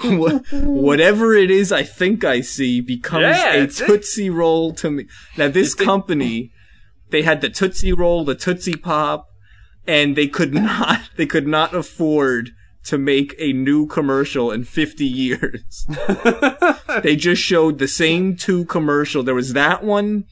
Wha- 0.05 0.41
Whatever 0.53 1.35
it 1.35 1.51
is 1.51 1.73
I 1.73 1.83
think 1.83 2.25
I 2.25 2.41
see 2.41 2.81
becomes 2.81 3.23
Yeah, 3.23 3.55
a 3.55 3.61
that's 3.61 3.81
it. 3.81 3.87
Tootsie 3.87 4.31
Roll 4.31 4.73
to 4.75 4.91
me. 4.91 5.07
Now, 5.37 5.49
this 5.49 5.75
company, 5.75 6.53
they 7.11 7.23
had 7.23 7.41
the 7.41 7.49
Tootsie 7.49 7.93
Roll, 7.93 8.25
the 8.25 8.35
Tootsie 8.35 8.77
Pop, 8.77 9.29
and 9.87 10.15
they 10.17 10.27
could 10.27 10.53
not, 10.55 11.01
they 11.17 11.27
could 11.27 11.47
not 11.47 11.75
afford 11.75 12.51
to 12.85 12.99
make 12.99 13.35
a 13.39 13.53
new 13.53 13.87
commercial 13.87 14.51
in 14.51 14.65
50 14.65 15.05
years. 15.07 15.87
they 17.03 17.17
just 17.17 17.41
showed 17.43 17.79
the 17.79 17.89
same 17.89 18.37
two 18.37 18.65
commercial. 18.67 19.23
There 19.23 19.35
was 19.35 19.53
that 19.53 19.85
one, 19.85 20.25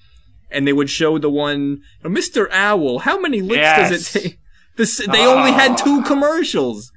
and 0.51 0.67
they 0.67 0.73
would 0.73 0.91
show 0.91 1.19
the 1.19 1.31
one, 1.31 1.83
Mr. 2.05 2.49
Owl, 2.51 3.01
how 3.01 3.19
many 3.21 3.41
licks 3.41 3.57
Yes. 3.59 3.91
does 3.91 4.17
it 4.17 4.21
take? 4.21 4.39
This, 4.77 4.97
they 5.11 5.27
only 5.27 5.53
had 5.53 5.77
two 5.77 6.01
ah. 6.03 6.07
commercials. 6.07 6.93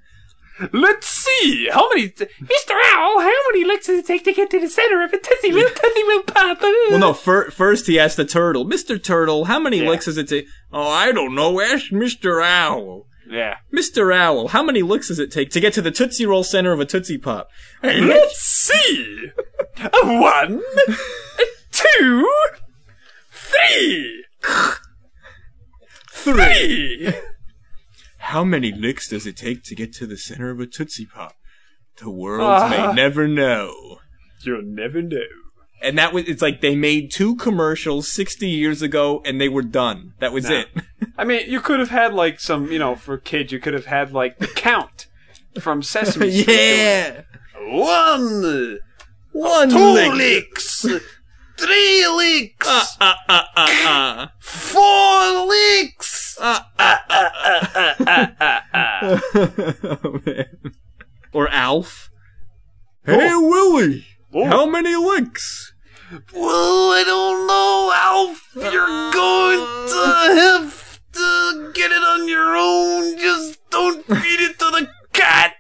Let's 0.72 1.08
see. 1.08 1.68
How 1.72 1.90
many, 1.90 2.10
Mr. 2.10 2.72
Owl? 2.94 3.20
How 3.20 3.34
many 3.52 3.66
licks 3.66 3.88
does 3.88 4.00
it 4.00 4.06
take 4.06 4.24
to 4.26 4.34
get 4.34 4.52
to 4.52 4.60
the 4.60 4.70
center 4.70 5.04
of 5.04 5.12
a 5.12 5.18
Tootsie 5.18 5.52
Roll? 5.52 5.64
Tootsie 5.68 6.04
Roll 6.08 6.22
Pop. 6.24 6.62
Well, 6.62 7.00
no. 7.00 7.14
Fir- 7.14 7.50
first, 7.50 7.88
he 7.88 8.00
asked 8.00 8.18
the 8.18 8.26
turtle, 8.26 8.64
"Mr. 8.66 9.02
Turtle, 9.04 9.46
how 9.46 9.60
many 9.60 9.82
Yeah. 9.82 9.90
licks 9.90 10.06
does 10.06 10.18
it 10.18 10.30
take?" 10.30 10.46
Oh, 10.72 10.88
I 10.88 11.12
don't 11.12 11.34
know. 11.34 11.60
Ask 11.60 11.88
Mr. 11.90 12.42
Owl. 12.44 13.08
Yeah. 13.28 13.56
Mr. 13.74 14.16
Owl, 14.16 14.50
how 14.50 14.62
many 14.62 14.84
licks 14.84 15.08
does 15.08 15.18
it 15.20 15.32
take 15.32 15.50
to 15.52 15.60
get 15.60 15.74
to 15.74 15.82
the 15.82 15.92
Tootsie 15.92 16.26
Roll 16.28 16.44
center 16.44 16.72
of 16.72 16.80
a 16.80 16.86
Tootsie 16.86 17.18
Pop? 17.18 17.50
Let's 17.82 18.40
see. 18.40 19.32
A 19.78 19.90
one, 20.22 20.62
a 20.88 21.44
two, 21.72 22.30
three, 23.54 24.26
three. 26.12 27.14
How 28.18 28.44
many 28.44 28.72
licks 28.72 29.10
does 29.10 29.26
it 29.28 29.36
take 29.38 29.64
to 29.66 29.76
get 29.76 29.94
to 29.96 30.06
the 30.08 30.18
center 30.18 30.50
of 30.50 30.60
a 30.60 30.66
Tootsie 30.66 31.06
Pop? 31.06 31.36
The 31.98 32.10
world 32.10 32.42
Ah. 32.50 32.70
may 32.70 32.94
never 32.94 33.28
know. 33.28 34.00
You'll 34.42 34.62
never 34.64 35.02
know. 35.02 35.20
And 35.82 35.98
that 35.98 36.14
was, 36.14 36.26
it's 36.30 36.42
like 36.42 36.62
they 36.62 36.76
made 36.76 37.12
two 37.12 37.36
commercials 37.36 38.08
60 38.08 38.48
years 38.48 38.82
ago 38.82 39.22
and 39.26 39.40
they 39.40 39.50
were 39.50 39.62
done. 39.62 40.14
That 40.20 40.32
was 40.32 40.46
No. 40.50 40.60
it. 40.62 40.68
I 41.18 41.26
mean, 41.26 41.50
you 41.50 41.60
could 41.60 41.80
have 41.80 41.90
had 41.90 42.14
like 42.14 42.40
some, 42.40 42.72
you 42.72 42.80
know, 42.80 42.96
for 42.96 43.18
kids, 43.18 43.52
you 43.52 43.60
could 43.60 43.74
have 43.74 43.86
had 43.88 44.14
like 44.14 44.40
the 44.40 44.48
count 44.48 45.08
from 45.60 45.84
Sesame 45.84 46.32
Street. 46.42 46.48
yeah! 46.48 47.22
One, 47.60 48.80
One 49.34 49.70
two 49.70 49.78
lick. 49.78 50.14
licks, 50.14 50.86
three 51.64 52.08
licks, 52.08 52.68
Uh, 52.68 52.86
uh, 53.00 53.14
uh, 53.30 53.44
uh, 53.56 53.68
uh. 53.86 54.28
four 54.40 55.48
licks. 55.48 56.38
Uh, 56.40 56.60
uh, 56.80 56.98
uh, 57.10 57.30
uh, 57.44 57.94
uh, 58.06 58.30
uh, 58.40 58.60
uh. 58.74 59.20
oh, 60.04 60.20
man. 60.26 60.46
Or 61.32 61.48
Alf. 61.50 62.10
Hey, 63.06 63.34
Willie! 63.36 64.06
Oh. 64.34 64.46
How 64.46 64.66
many 64.66 64.96
licks? 64.96 65.74
Well, 66.34 66.92
I 66.92 67.04
don't 67.06 67.48
know, 67.48 67.92
Alf. 67.96 68.50
You're 68.56 69.12
going 69.12 69.60
to 69.90 70.06
have 70.42 71.00
to 71.14 71.72
get 71.74 71.92
it 71.92 72.04
on 72.04 72.28
your 72.28 72.56
own. 72.56 73.18
Just 73.18 73.60
don't 73.70 74.06
feed 74.06 74.40
it 74.42 74.60
to 74.60 74.66
the 74.72 74.90
cat. 75.12 75.54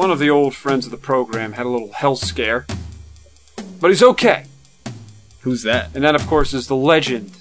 One 0.00 0.10
of 0.10 0.18
the 0.18 0.30
old 0.30 0.54
friends 0.54 0.86
of 0.86 0.92
the 0.92 0.96
program 0.96 1.52
had 1.52 1.66
a 1.66 1.68
little 1.68 1.92
health 1.92 2.20
scare, 2.20 2.64
but 3.82 3.88
he's 3.90 4.02
okay. 4.02 4.46
Who's 5.40 5.62
that? 5.64 5.94
And 5.94 6.02
that, 6.04 6.14
of 6.14 6.26
course, 6.26 6.54
is 6.54 6.68
the 6.68 6.74
legend, 6.74 7.32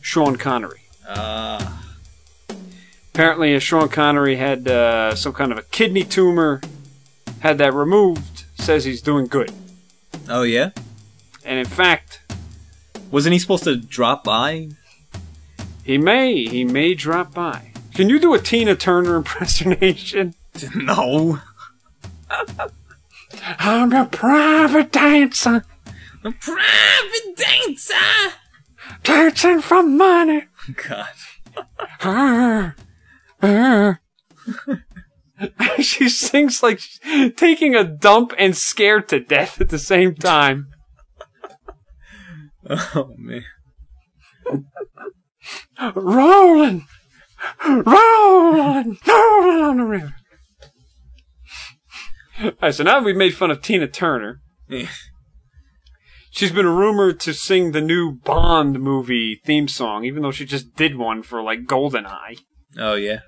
Sean 0.00 0.36
Connery. 0.36 0.82
Ah. 1.08 1.84
Apparently, 3.12 3.56
uh, 3.56 3.58
Sean 3.58 3.88
Connery 3.88 4.36
had 4.36 4.68
uh, 4.68 5.16
some 5.16 5.32
kind 5.32 5.50
of 5.50 5.58
a 5.58 5.62
kidney 5.62 6.04
tumor, 6.04 6.60
had 7.40 7.58
that 7.58 7.74
removed, 7.74 8.44
says 8.54 8.84
he's 8.84 9.02
doing 9.02 9.26
good. 9.26 9.52
oh, 10.28 10.42
yeah? 10.42 10.70
And 11.44 11.58
in 11.58 11.66
fact, 11.66 12.20
Wasn't 13.10 13.32
he 13.32 13.40
supposed 13.40 13.64
to 13.64 13.74
drop 13.76 14.22
by? 14.22 14.68
he 15.82 15.98
may, 15.98 16.46
he 16.46 16.64
may 16.64 16.94
drop 16.94 17.34
by. 17.34 17.72
Can 17.94 18.08
you 18.08 18.20
do 18.20 18.32
a 18.32 18.38
Tina 18.38 18.76
Turner 18.76 19.16
impersonation? 19.24 20.34
No. 20.72 21.40
I'm 23.58 23.92
a 23.92 24.06
private 24.06 24.92
dancer, 24.92 25.64
A 26.24 26.32
private 26.32 27.36
dancer! 27.36 27.94
dancing 29.02 29.60
for 29.60 29.82
money. 29.82 30.44
God. 30.88 31.06
Ah, 32.02 32.74
ah. 33.42 33.98
she 35.80 36.08
sings 36.08 36.62
like 36.62 36.80
taking 37.36 37.74
a 37.74 37.84
dump 37.84 38.32
and 38.38 38.56
scared 38.56 39.08
to 39.08 39.20
death 39.20 39.60
at 39.60 39.68
the 39.70 39.78
same 39.78 40.14
time. 40.14 40.68
Oh, 42.68 43.14
man. 43.16 43.44
Rolling, 45.94 46.86
rolling, 47.64 48.98
rolling 49.06 49.60
on 49.62 49.76
the 49.78 49.84
river. 49.84 50.14
All 52.42 52.52
right, 52.62 52.74
so 52.74 52.84
now 52.84 53.00
that 53.00 53.04
we've 53.04 53.16
made 53.16 53.34
fun 53.34 53.50
of 53.50 53.60
Tina 53.62 53.86
Turner, 53.86 54.40
Yeah. 54.68 54.86
she's 56.30 56.52
been 56.52 56.66
rumored 56.66 57.20
to 57.20 57.34
sing 57.34 57.72
the 57.72 57.80
new 57.80 58.12
Bond 58.24 58.80
movie 58.80 59.40
theme 59.44 59.68
song, 59.68 60.04
even 60.04 60.22
though 60.22 60.30
she 60.30 60.44
just 60.44 60.74
did 60.76 60.96
one 60.96 61.22
for 61.22 61.42
like 61.42 61.64
GoldenEye. 61.66 62.38
Oh, 62.78 62.94
yeah. 62.94 63.20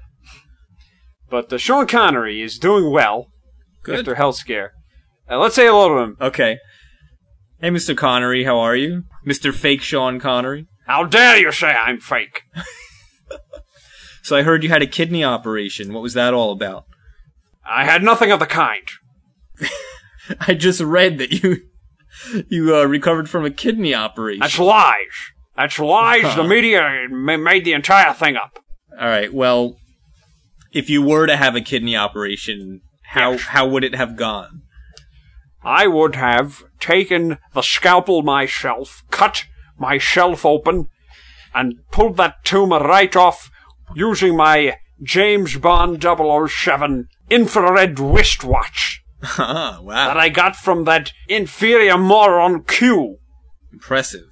But 1.28 1.52
uh, 1.52 1.58
Sean 1.58 1.86
Connery 1.86 2.40
is 2.42 2.58
doing 2.58 2.90
well. 2.90 3.28
Good. 3.82 3.98
after 4.00 4.14
health 4.14 4.36
scare. 4.36 4.72
Uh, 5.28 5.38
let's 5.38 5.56
say 5.56 5.66
hello 5.66 5.88
to 5.88 6.02
him. 6.02 6.16
Okay. 6.20 6.58
Hey, 7.60 7.70
Mr. 7.70 7.96
Connery, 7.96 8.44
how 8.44 8.58
are 8.58 8.76
you? 8.76 9.04
Mr. 9.26 9.52
Fake 9.52 9.82
Sean 9.82 10.20
Connery. 10.20 10.66
How 10.86 11.04
dare 11.04 11.36
you 11.38 11.50
say 11.52 11.68
I'm 11.68 12.00
fake? 12.00 12.42
So 14.24 14.36
I 14.36 14.42
heard 14.42 14.62
you 14.62 14.68
had 14.68 14.82
a 14.82 14.86
kidney 14.86 15.24
operation. 15.24 15.92
What 15.92 16.00
was 16.04 16.14
that 16.14 16.32
all 16.32 16.52
about? 16.52 16.84
I 17.68 17.84
had 17.84 18.04
nothing 18.04 18.30
of 18.30 18.38
the 18.38 18.46
kind. 18.46 18.88
I 20.40 20.54
just 20.54 20.80
read 20.80 21.18
that 21.18 21.32
you 21.32 21.56
you 22.48 22.76
uh, 22.76 22.84
recovered 22.84 23.28
from 23.28 23.44
a 23.44 23.50
kidney 23.50 23.94
operation. 23.94 24.40
That's 24.40 24.58
lies. 24.58 24.96
That's 25.56 25.78
lies. 25.78 26.36
the 26.36 26.44
media 26.56 27.06
made 27.10 27.64
the 27.64 27.72
entire 27.72 28.12
thing 28.12 28.36
up. 28.36 28.58
All 28.98 29.08
right. 29.08 29.32
Well, 29.32 29.76
if 30.72 30.88
you 30.88 31.02
were 31.02 31.26
to 31.26 31.36
have 31.36 31.54
a 31.56 31.60
kidney 31.60 31.96
operation, 31.96 32.80
how 33.04 33.32
Yes. 33.32 33.42
how 33.42 33.66
would 33.68 33.84
it 33.84 33.94
have 33.94 34.16
gone? 34.16 34.62
I 35.64 35.86
would 35.86 36.16
have 36.16 36.62
taken 36.80 37.38
the 37.54 37.62
scalpel 37.62 38.22
myself, 38.22 39.02
cut 39.10 39.44
myself 39.78 40.44
open, 40.44 40.88
and 41.54 41.74
pulled 41.90 42.16
that 42.16 42.44
tumor 42.44 42.80
right 42.80 43.14
off 43.14 43.50
using 43.94 44.36
my 44.36 44.76
James 45.02 45.56
Bond 45.56 46.02
007 46.02 47.08
infrared 47.30 47.98
wristwatch 48.00 49.01
Ah, 49.22 49.80
that 49.88 50.16
I 50.16 50.28
got 50.28 50.56
from 50.56 50.84
that 50.84 51.12
inferior 51.28 51.96
moron 51.98 52.64
Q. 52.64 53.18
impressive. 53.72 54.24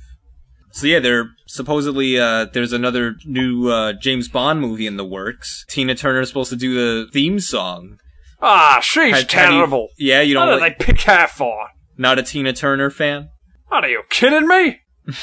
So 0.72 0.86
yeah, 0.86 1.00
there 1.00 1.30
supposedly 1.46 2.18
uh, 2.18 2.46
there's 2.52 2.72
another 2.72 3.16
new 3.24 3.68
uh, 3.68 3.92
James 3.94 4.28
Bond 4.28 4.60
movie 4.60 4.86
in 4.86 4.96
the 4.96 5.04
works. 5.04 5.64
Tina 5.68 5.94
Turner's 5.94 6.28
supposed 6.28 6.50
to 6.50 6.56
do 6.56 6.74
the 6.74 7.10
theme 7.10 7.40
song. 7.40 7.98
Ah, 8.40 8.78
she's 8.82 9.12
do 9.14 9.18
you- 9.20 9.24
terrible. 9.26 9.88
yeah, 9.98 10.20
you 10.20 10.36
What 10.38 10.46
don't 10.46 10.54
did 10.56 10.60
like, 10.60 10.78
they 10.78 10.84
pick 10.84 11.00
her 11.02 11.26
for? 11.26 11.68
not 11.98 12.18
a 12.18 12.22
Tina 12.22 12.52
Turner 12.52 12.88
fan. 12.90 13.28
What 13.68 13.84
are 13.84 13.88
you 13.90 14.02
kidding 14.10 14.46
me? 14.48 14.80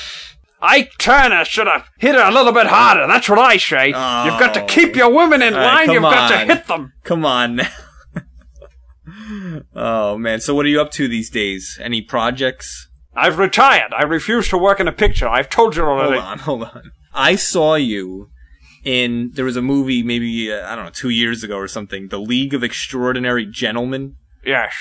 Ike 0.62 0.91
Turner 0.97 1.45
should 1.45 1.67
have 1.67 1.88
hit 1.99 2.15
her 2.15 2.21
a 2.21 2.32
little 2.32 2.51
bit 2.51 2.65
harder. 2.67 3.06
That's 3.08 3.30
what 3.30 3.38
I 3.39 3.58
say. 3.58 3.88
You've 3.88 3.93
got 4.39 4.53
to 4.56 4.63
Oh. 4.63 4.65
keep 4.65 4.95
your 4.95 5.12
women 5.13 5.41
in 5.43 5.53
right, 5.53 5.86
line. 5.88 5.91
You've 5.91 6.01
got 6.01 6.30
to 6.30 6.38
hit 6.53 6.65
them. 6.67 6.93
Come 7.03 7.25
on 7.25 7.58
now. 7.58 7.69
Oh 9.76 10.17
man, 10.17 10.39
so 10.41 10.54
what 10.56 10.65
are 10.65 10.70
you 10.70 10.82
up 10.82 10.91
to 10.91 11.08
these 11.08 11.30
days? 11.30 11.80
Any 11.82 12.02
projects? 12.02 12.89
I've 13.15 13.39
retired. 13.39 13.93
I 13.98 14.04
refuse 14.04 14.50
to 14.50 14.58
work 14.58 14.80
in 14.80 14.88
a 14.88 14.91
picture. 14.91 15.28
I've 15.28 15.50
told 15.50 15.76
you 15.76 15.84
already. 15.84 16.20
Hold 16.20 16.24
on, 16.24 16.39
hold 16.39 16.63
on. 16.63 16.91
I 17.13 17.36
saw 17.36 17.76
you 17.76 18.30
in 18.84 19.32
there 19.34 19.46
was 19.46 19.58
a 19.58 19.62
movie 19.62 20.04
maybe 20.04 20.52
uh, 20.54 20.72
I 20.72 20.76
don't 20.76 20.86
know 20.86 20.91
two 20.91 21.10
years 21.10 21.43
ago 21.43 21.58
or 21.58 21.67
something, 21.67 22.10
The 22.10 22.20
League 22.20 22.54
of 22.54 22.63
Extraordinary 22.63 23.46
Gentlemen, 23.46 24.15
Yes. 24.46 24.74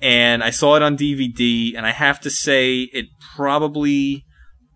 and 0.00 0.44
I 0.44 0.50
saw 0.50 0.76
it 0.76 0.82
on 0.82 0.96
DVD, 0.96 1.74
and 1.76 1.86
I 1.86 1.92
have 1.92 2.20
to 2.20 2.30
say 2.30 2.88
it 2.92 3.06
probably 3.36 4.24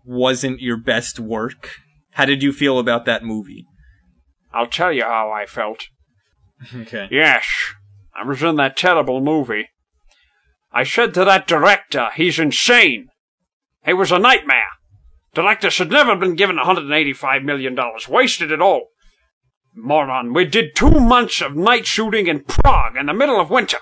wasn't 0.03 0.59
your 0.59 0.77
best 0.77 1.19
work. 1.19 1.69
How 2.11 2.25
did 2.25 2.41
you 2.41 2.51
feel 2.51 2.79
about 2.79 3.05
that 3.05 3.23
movie? 3.23 3.65
I'll 4.53 4.67
tell 4.67 4.91
you 4.91 5.03
how 5.03 5.31
I 5.31 5.45
felt. 5.45 5.83
Okay. 6.73 7.07
Yes. 7.11 7.45
I 8.15 8.25
was 8.25 8.41
in 8.41 8.55
that 8.55 8.77
terrible 8.77 9.21
movie. 9.21 9.69
I 10.71 10.83
said 10.83 11.13
to 11.13 11.25
that 11.25 11.47
director, 11.47 12.09
he's 12.15 12.39
insane. 12.39 13.09
He 13.85 13.93
was 13.93 14.11
a 14.11 14.19
nightmare. 14.19 14.71
Director 15.33 15.69
should 15.69 15.91
never 15.91 16.11
have 16.11 16.19
been 16.19 16.35
given 16.35 16.57
$185 16.57 17.43
million. 17.43 17.77
Wasted 18.09 18.51
it 18.51 18.61
all. 18.61 18.87
Moron, 19.75 20.33
we 20.33 20.45
did 20.45 20.75
two 20.75 20.89
months 20.89 21.41
of 21.41 21.55
night 21.55 21.85
shooting 21.85 22.27
in 22.27 22.45
Prague 22.45 22.95
in 22.95 23.07
the 23.07 23.13
middle 23.13 23.39
of 23.39 23.49
winter. 23.49 23.79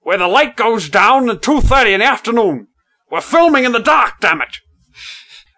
Where 0.00 0.18
the 0.18 0.28
light 0.28 0.56
goes 0.56 0.90
down 0.90 1.30
at 1.30 1.40
2.30 1.40 1.94
in 1.94 2.00
the 2.00 2.06
afternoon. 2.06 2.68
We're 3.10 3.22
filming 3.22 3.64
in 3.64 3.72
the 3.72 3.78
dark, 3.78 4.20
damn 4.20 4.42
it. 4.42 4.58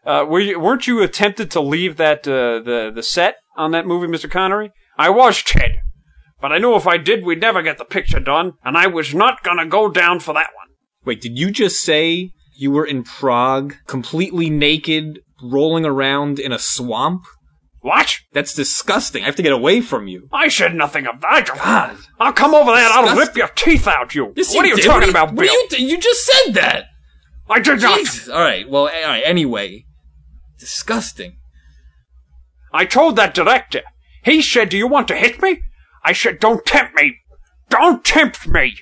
Uh, 0.07 0.25
were 0.27 0.41
you, 0.41 0.61
weren't 0.61 0.87
you 0.87 1.07
tempted 1.09 1.51
to 1.51 1.61
leave 1.61 1.97
that, 1.97 2.27
uh, 2.27 2.61
the, 2.61 2.93
the 2.95 3.03
set 3.03 3.37
on 3.57 3.73
that 3.73 3.87
movie, 3.87 4.07
Mr. 4.07 4.31
Connery? 4.31 4.71
I 4.97 5.11
was, 5.11 5.43
Ted. 5.43 5.81
But 6.41 6.53
I 6.53 6.59
knew 6.59 6.75
if 6.75 6.87
I 6.87 6.97
did, 6.97 7.25
we'd 7.25 7.41
never 7.41 7.63
get 7.63 7.79
the 7.79 7.85
picture 7.85 8.21
done, 8.21 8.55
and 8.65 8.77
I 8.77 8.87
was 8.87 9.15
not 9.15 9.43
gonna 9.43 9.67
go 9.67 9.91
down 9.91 10.21
for 10.21 10.33
that 10.35 10.51
one. 10.57 10.69
Wait, 11.05 11.21
did 11.21 11.39
you 11.39 11.51
just 11.51 11.83
say 11.83 12.31
you 12.57 12.71
were 12.71 12.85
in 12.85 13.03
Prague, 13.03 13.75
completely 13.87 14.51
naked, 14.51 15.21
rolling 15.43 15.85
around 15.85 16.39
in 16.39 16.53
a 16.53 16.59
swamp? 16.59 17.25
What? 17.83 18.19
That's 18.33 18.53
disgusting. 18.53 19.23
I 19.23 19.27
have 19.27 19.37
to 19.37 19.43
get 19.43 19.53
away 19.53 19.81
from 19.81 20.07
you. 20.07 20.29
I 20.33 20.49
said 20.49 20.75
nothing 20.75 21.07
of 21.07 21.21
that. 21.23 21.97
I'll 22.19 22.33
come 22.35 22.55
over 22.55 22.73
there 22.73 22.85
and 22.85 23.09
I'll 23.09 23.17
rip 23.17 23.35
your 23.37 23.49
teeth 23.49 23.87
out, 23.89 24.15
you. 24.15 24.35
Yes, 24.37 24.55
what 24.55 24.67
are 24.67 24.69
you 24.69 24.77
did. 24.77 24.85
talking 24.85 25.09
What 25.09 25.11
about, 25.11 25.33
what 25.33 25.47
Bill? 25.47 25.81
you, 25.81 25.89
you 25.89 25.99
just 25.99 26.27
said 26.27 26.53
that. 26.55 26.85
I 27.49 27.59
did 27.61 27.81
not. 27.81 27.99
Jesus. 27.99 28.29
All 28.29 28.41
right. 28.41 28.69
Well, 28.69 28.83
all 28.83 29.03
right. 29.09 29.23
Anyway, 29.25 29.87
disgusting. 30.59 31.39
I 32.73 32.85
told 32.85 33.17
that 33.17 33.35
director. 33.35 33.83
He 34.23 34.43
said, 34.43 34.69
Do 34.69 34.77
you 34.77 34.87
want 34.87 35.09
to 35.09 35.17
hit 35.17 35.41
me? 35.41 35.63
I 36.05 36.13
said, 36.13 36.39
Don't 36.39 36.65
tempt 36.65 36.95
me. 36.95 37.17
Don't 37.69 38.05
tempt 38.05 38.47
me. 38.49 38.75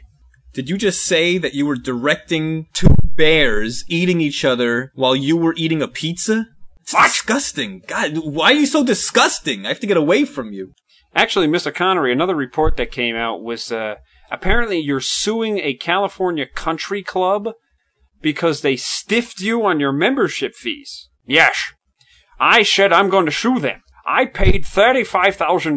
Did 0.55 0.69
you 0.69 0.79
just 0.79 1.05
say 1.05 1.39
that 1.39 1.55
you 1.55 1.67
were 1.67 1.77
directing 1.77 2.67
two 2.73 2.89
bears 3.03 3.85
eating 3.89 4.21
each 4.21 4.45
other 4.45 4.91
while 4.95 5.15
you 5.15 5.37
were 5.37 5.55
eating 5.57 5.83
a 5.83 5.89
pizza? 5.89 6.47
It's 6.81 6.95
What? 6.95 7.09
disgusting. 7.09 7.83
God, 7.87 8.13
why 8.19 8.53
are 8.53 8.55
you 8.55 8.67
so 8.67 8.83
disgusting? 8.85 9.67
I 9.67 9.69
have 9.69 9.81
to 9.81 9.87
get 9.87 9.97
away 9.97 10.25
from 10.25 10.53
you. 10.53 10.73
Actually, 11.15 11.47
Mr. 11.49 11.75
Connery, 11.75 12.13
another 12.13 12.35
report 12.35 12.77
that 12.77 12.91
came 12.91 13.15
out 13.17 13.43
was 13.43 13.71
uh, 13.71 13.97
apparently 14.31 14.79
you're 14.79 15.01
suing 15.01 15.59
a 15.59 15.75
California 15.75 16.47
country 16.47 17.03
club 17.03 17.51
because 18.21 18.63
they 18.63 18.77
stiffed 18.77 19.41
you 19.41 19.65
on 19.65 19.81
your 19.81 19.93
membership 19.93 20.55
fees. 20.55 21.09
Yes. 21.27 21.73
I 22.41 22.63
said 22.63 22.93
I'm 22.93 23.11
going 23.11 23.27
to 23.27 23.33
sue 23.33 23.59
them. 23.59 23.83
I 24.09 24.25
paid 24.25 24.65
$35,000 24.65 25.69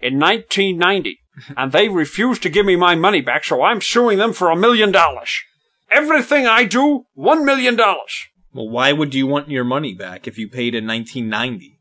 in 0.00 0.18
1990, 0.18 1.20
and 1.56 1.70
they 1.70 1.88
refused 1.88 2.42
to 2.42 2.48
give 2.50 2.64
me 2.64 2.76
my 2.76 2.94
money 2.94 3.20
back, 3.20 3.44
so 3.44 3.62
I'm 3.62 3.80
suing 3.82 4.16
them 4.18 4.32
for 4.32 4.50
a 4.50 4.56
million 4.56 4.90
dollars. 4.90 5.42
Everything 5.90 6.46
I 6.46 6.64
do, 6.64 7.04
one 7.14 7.44
million 7.44 7.76
dollars. 7.76 8.26
Well, 8.54 8.68
why 8.68 8.92
would 8.92 9.14
you 9.14 9.26
want 9.26 9.50
your 9.50 9.64
money 9.64 9.94
back 9.94 10.26
if 10.26 10.38
you 10.38 10.48
paid 10.48 10.74
in 10.74 10.86
1990? 10.86 11.78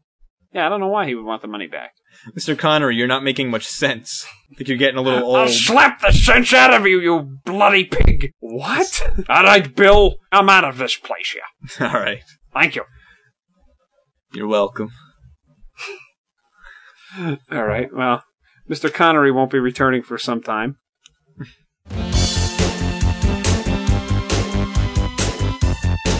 Yeah, 0.53 0.65
I 0.65 0.69
don't 0.69 0.79
know 0.79 0.87
why 0.89 1.05
he 1.05 1.15
would 1.15 1.25
want 1.25 1.41
the 1.41 1.47
money 1.47 1.67
back. 1.67 1.91
Mr. 2.37 2.57
Connery, 2.57 2.95
you're 2.95 3.07
not 3.07 3.23
making 3.23 3.49
much 3.49 3.65
sense. 3.65 4.25
I 4.51 4.55
think 4.55 4.67
you're 4.67 4.77
getting 4.77 4.97
a 4.97 5.01
little 5.01 5.23
old. 5.23 5.37
I'll 5.37 5.47
slap 5.47 6.01
the 6.01 6.11
sense 6.11 6.53
out 6.53 6.73
of 6.73 6.85
you, 6.85 6.99
you 6.99 7.37
bloody 7.45 7.85
pig. 7.85 8.31
what? 8.39 9.01
All 9.29 9.43
right, 9.43 9.73
Bill, 9.73 10.17
I'm 10.31 10.49
out 10.49 10.63
of 10.65 10.77
this 10.77 10.95
place 10.97 11.31
here. 11.33 11.87
All 11.87 11.99
right. 11.99 12.21
Thank 12.53 12.75
you. 12.75 12.83
You're 14.33 14.47
welcome. 14.47 14.89
All 17.51 17.65
right, 17.65 17.93
well, 17.93 18.23
Mr. 18.69 18.93
Connery 18.93 19.31
won't 19.31 19.51
be 19.51 19.59
returning 19.59 20.03
for 20.03 20.17
some 20.17 20.41
time. 20.41 20.77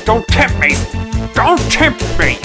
Don't 0.06 0.26
tempt 0.28 0.60
me! 0.60 0.76
Don't 1.34 1.60
tempt 1.72 2.02
me! 2.18 2.38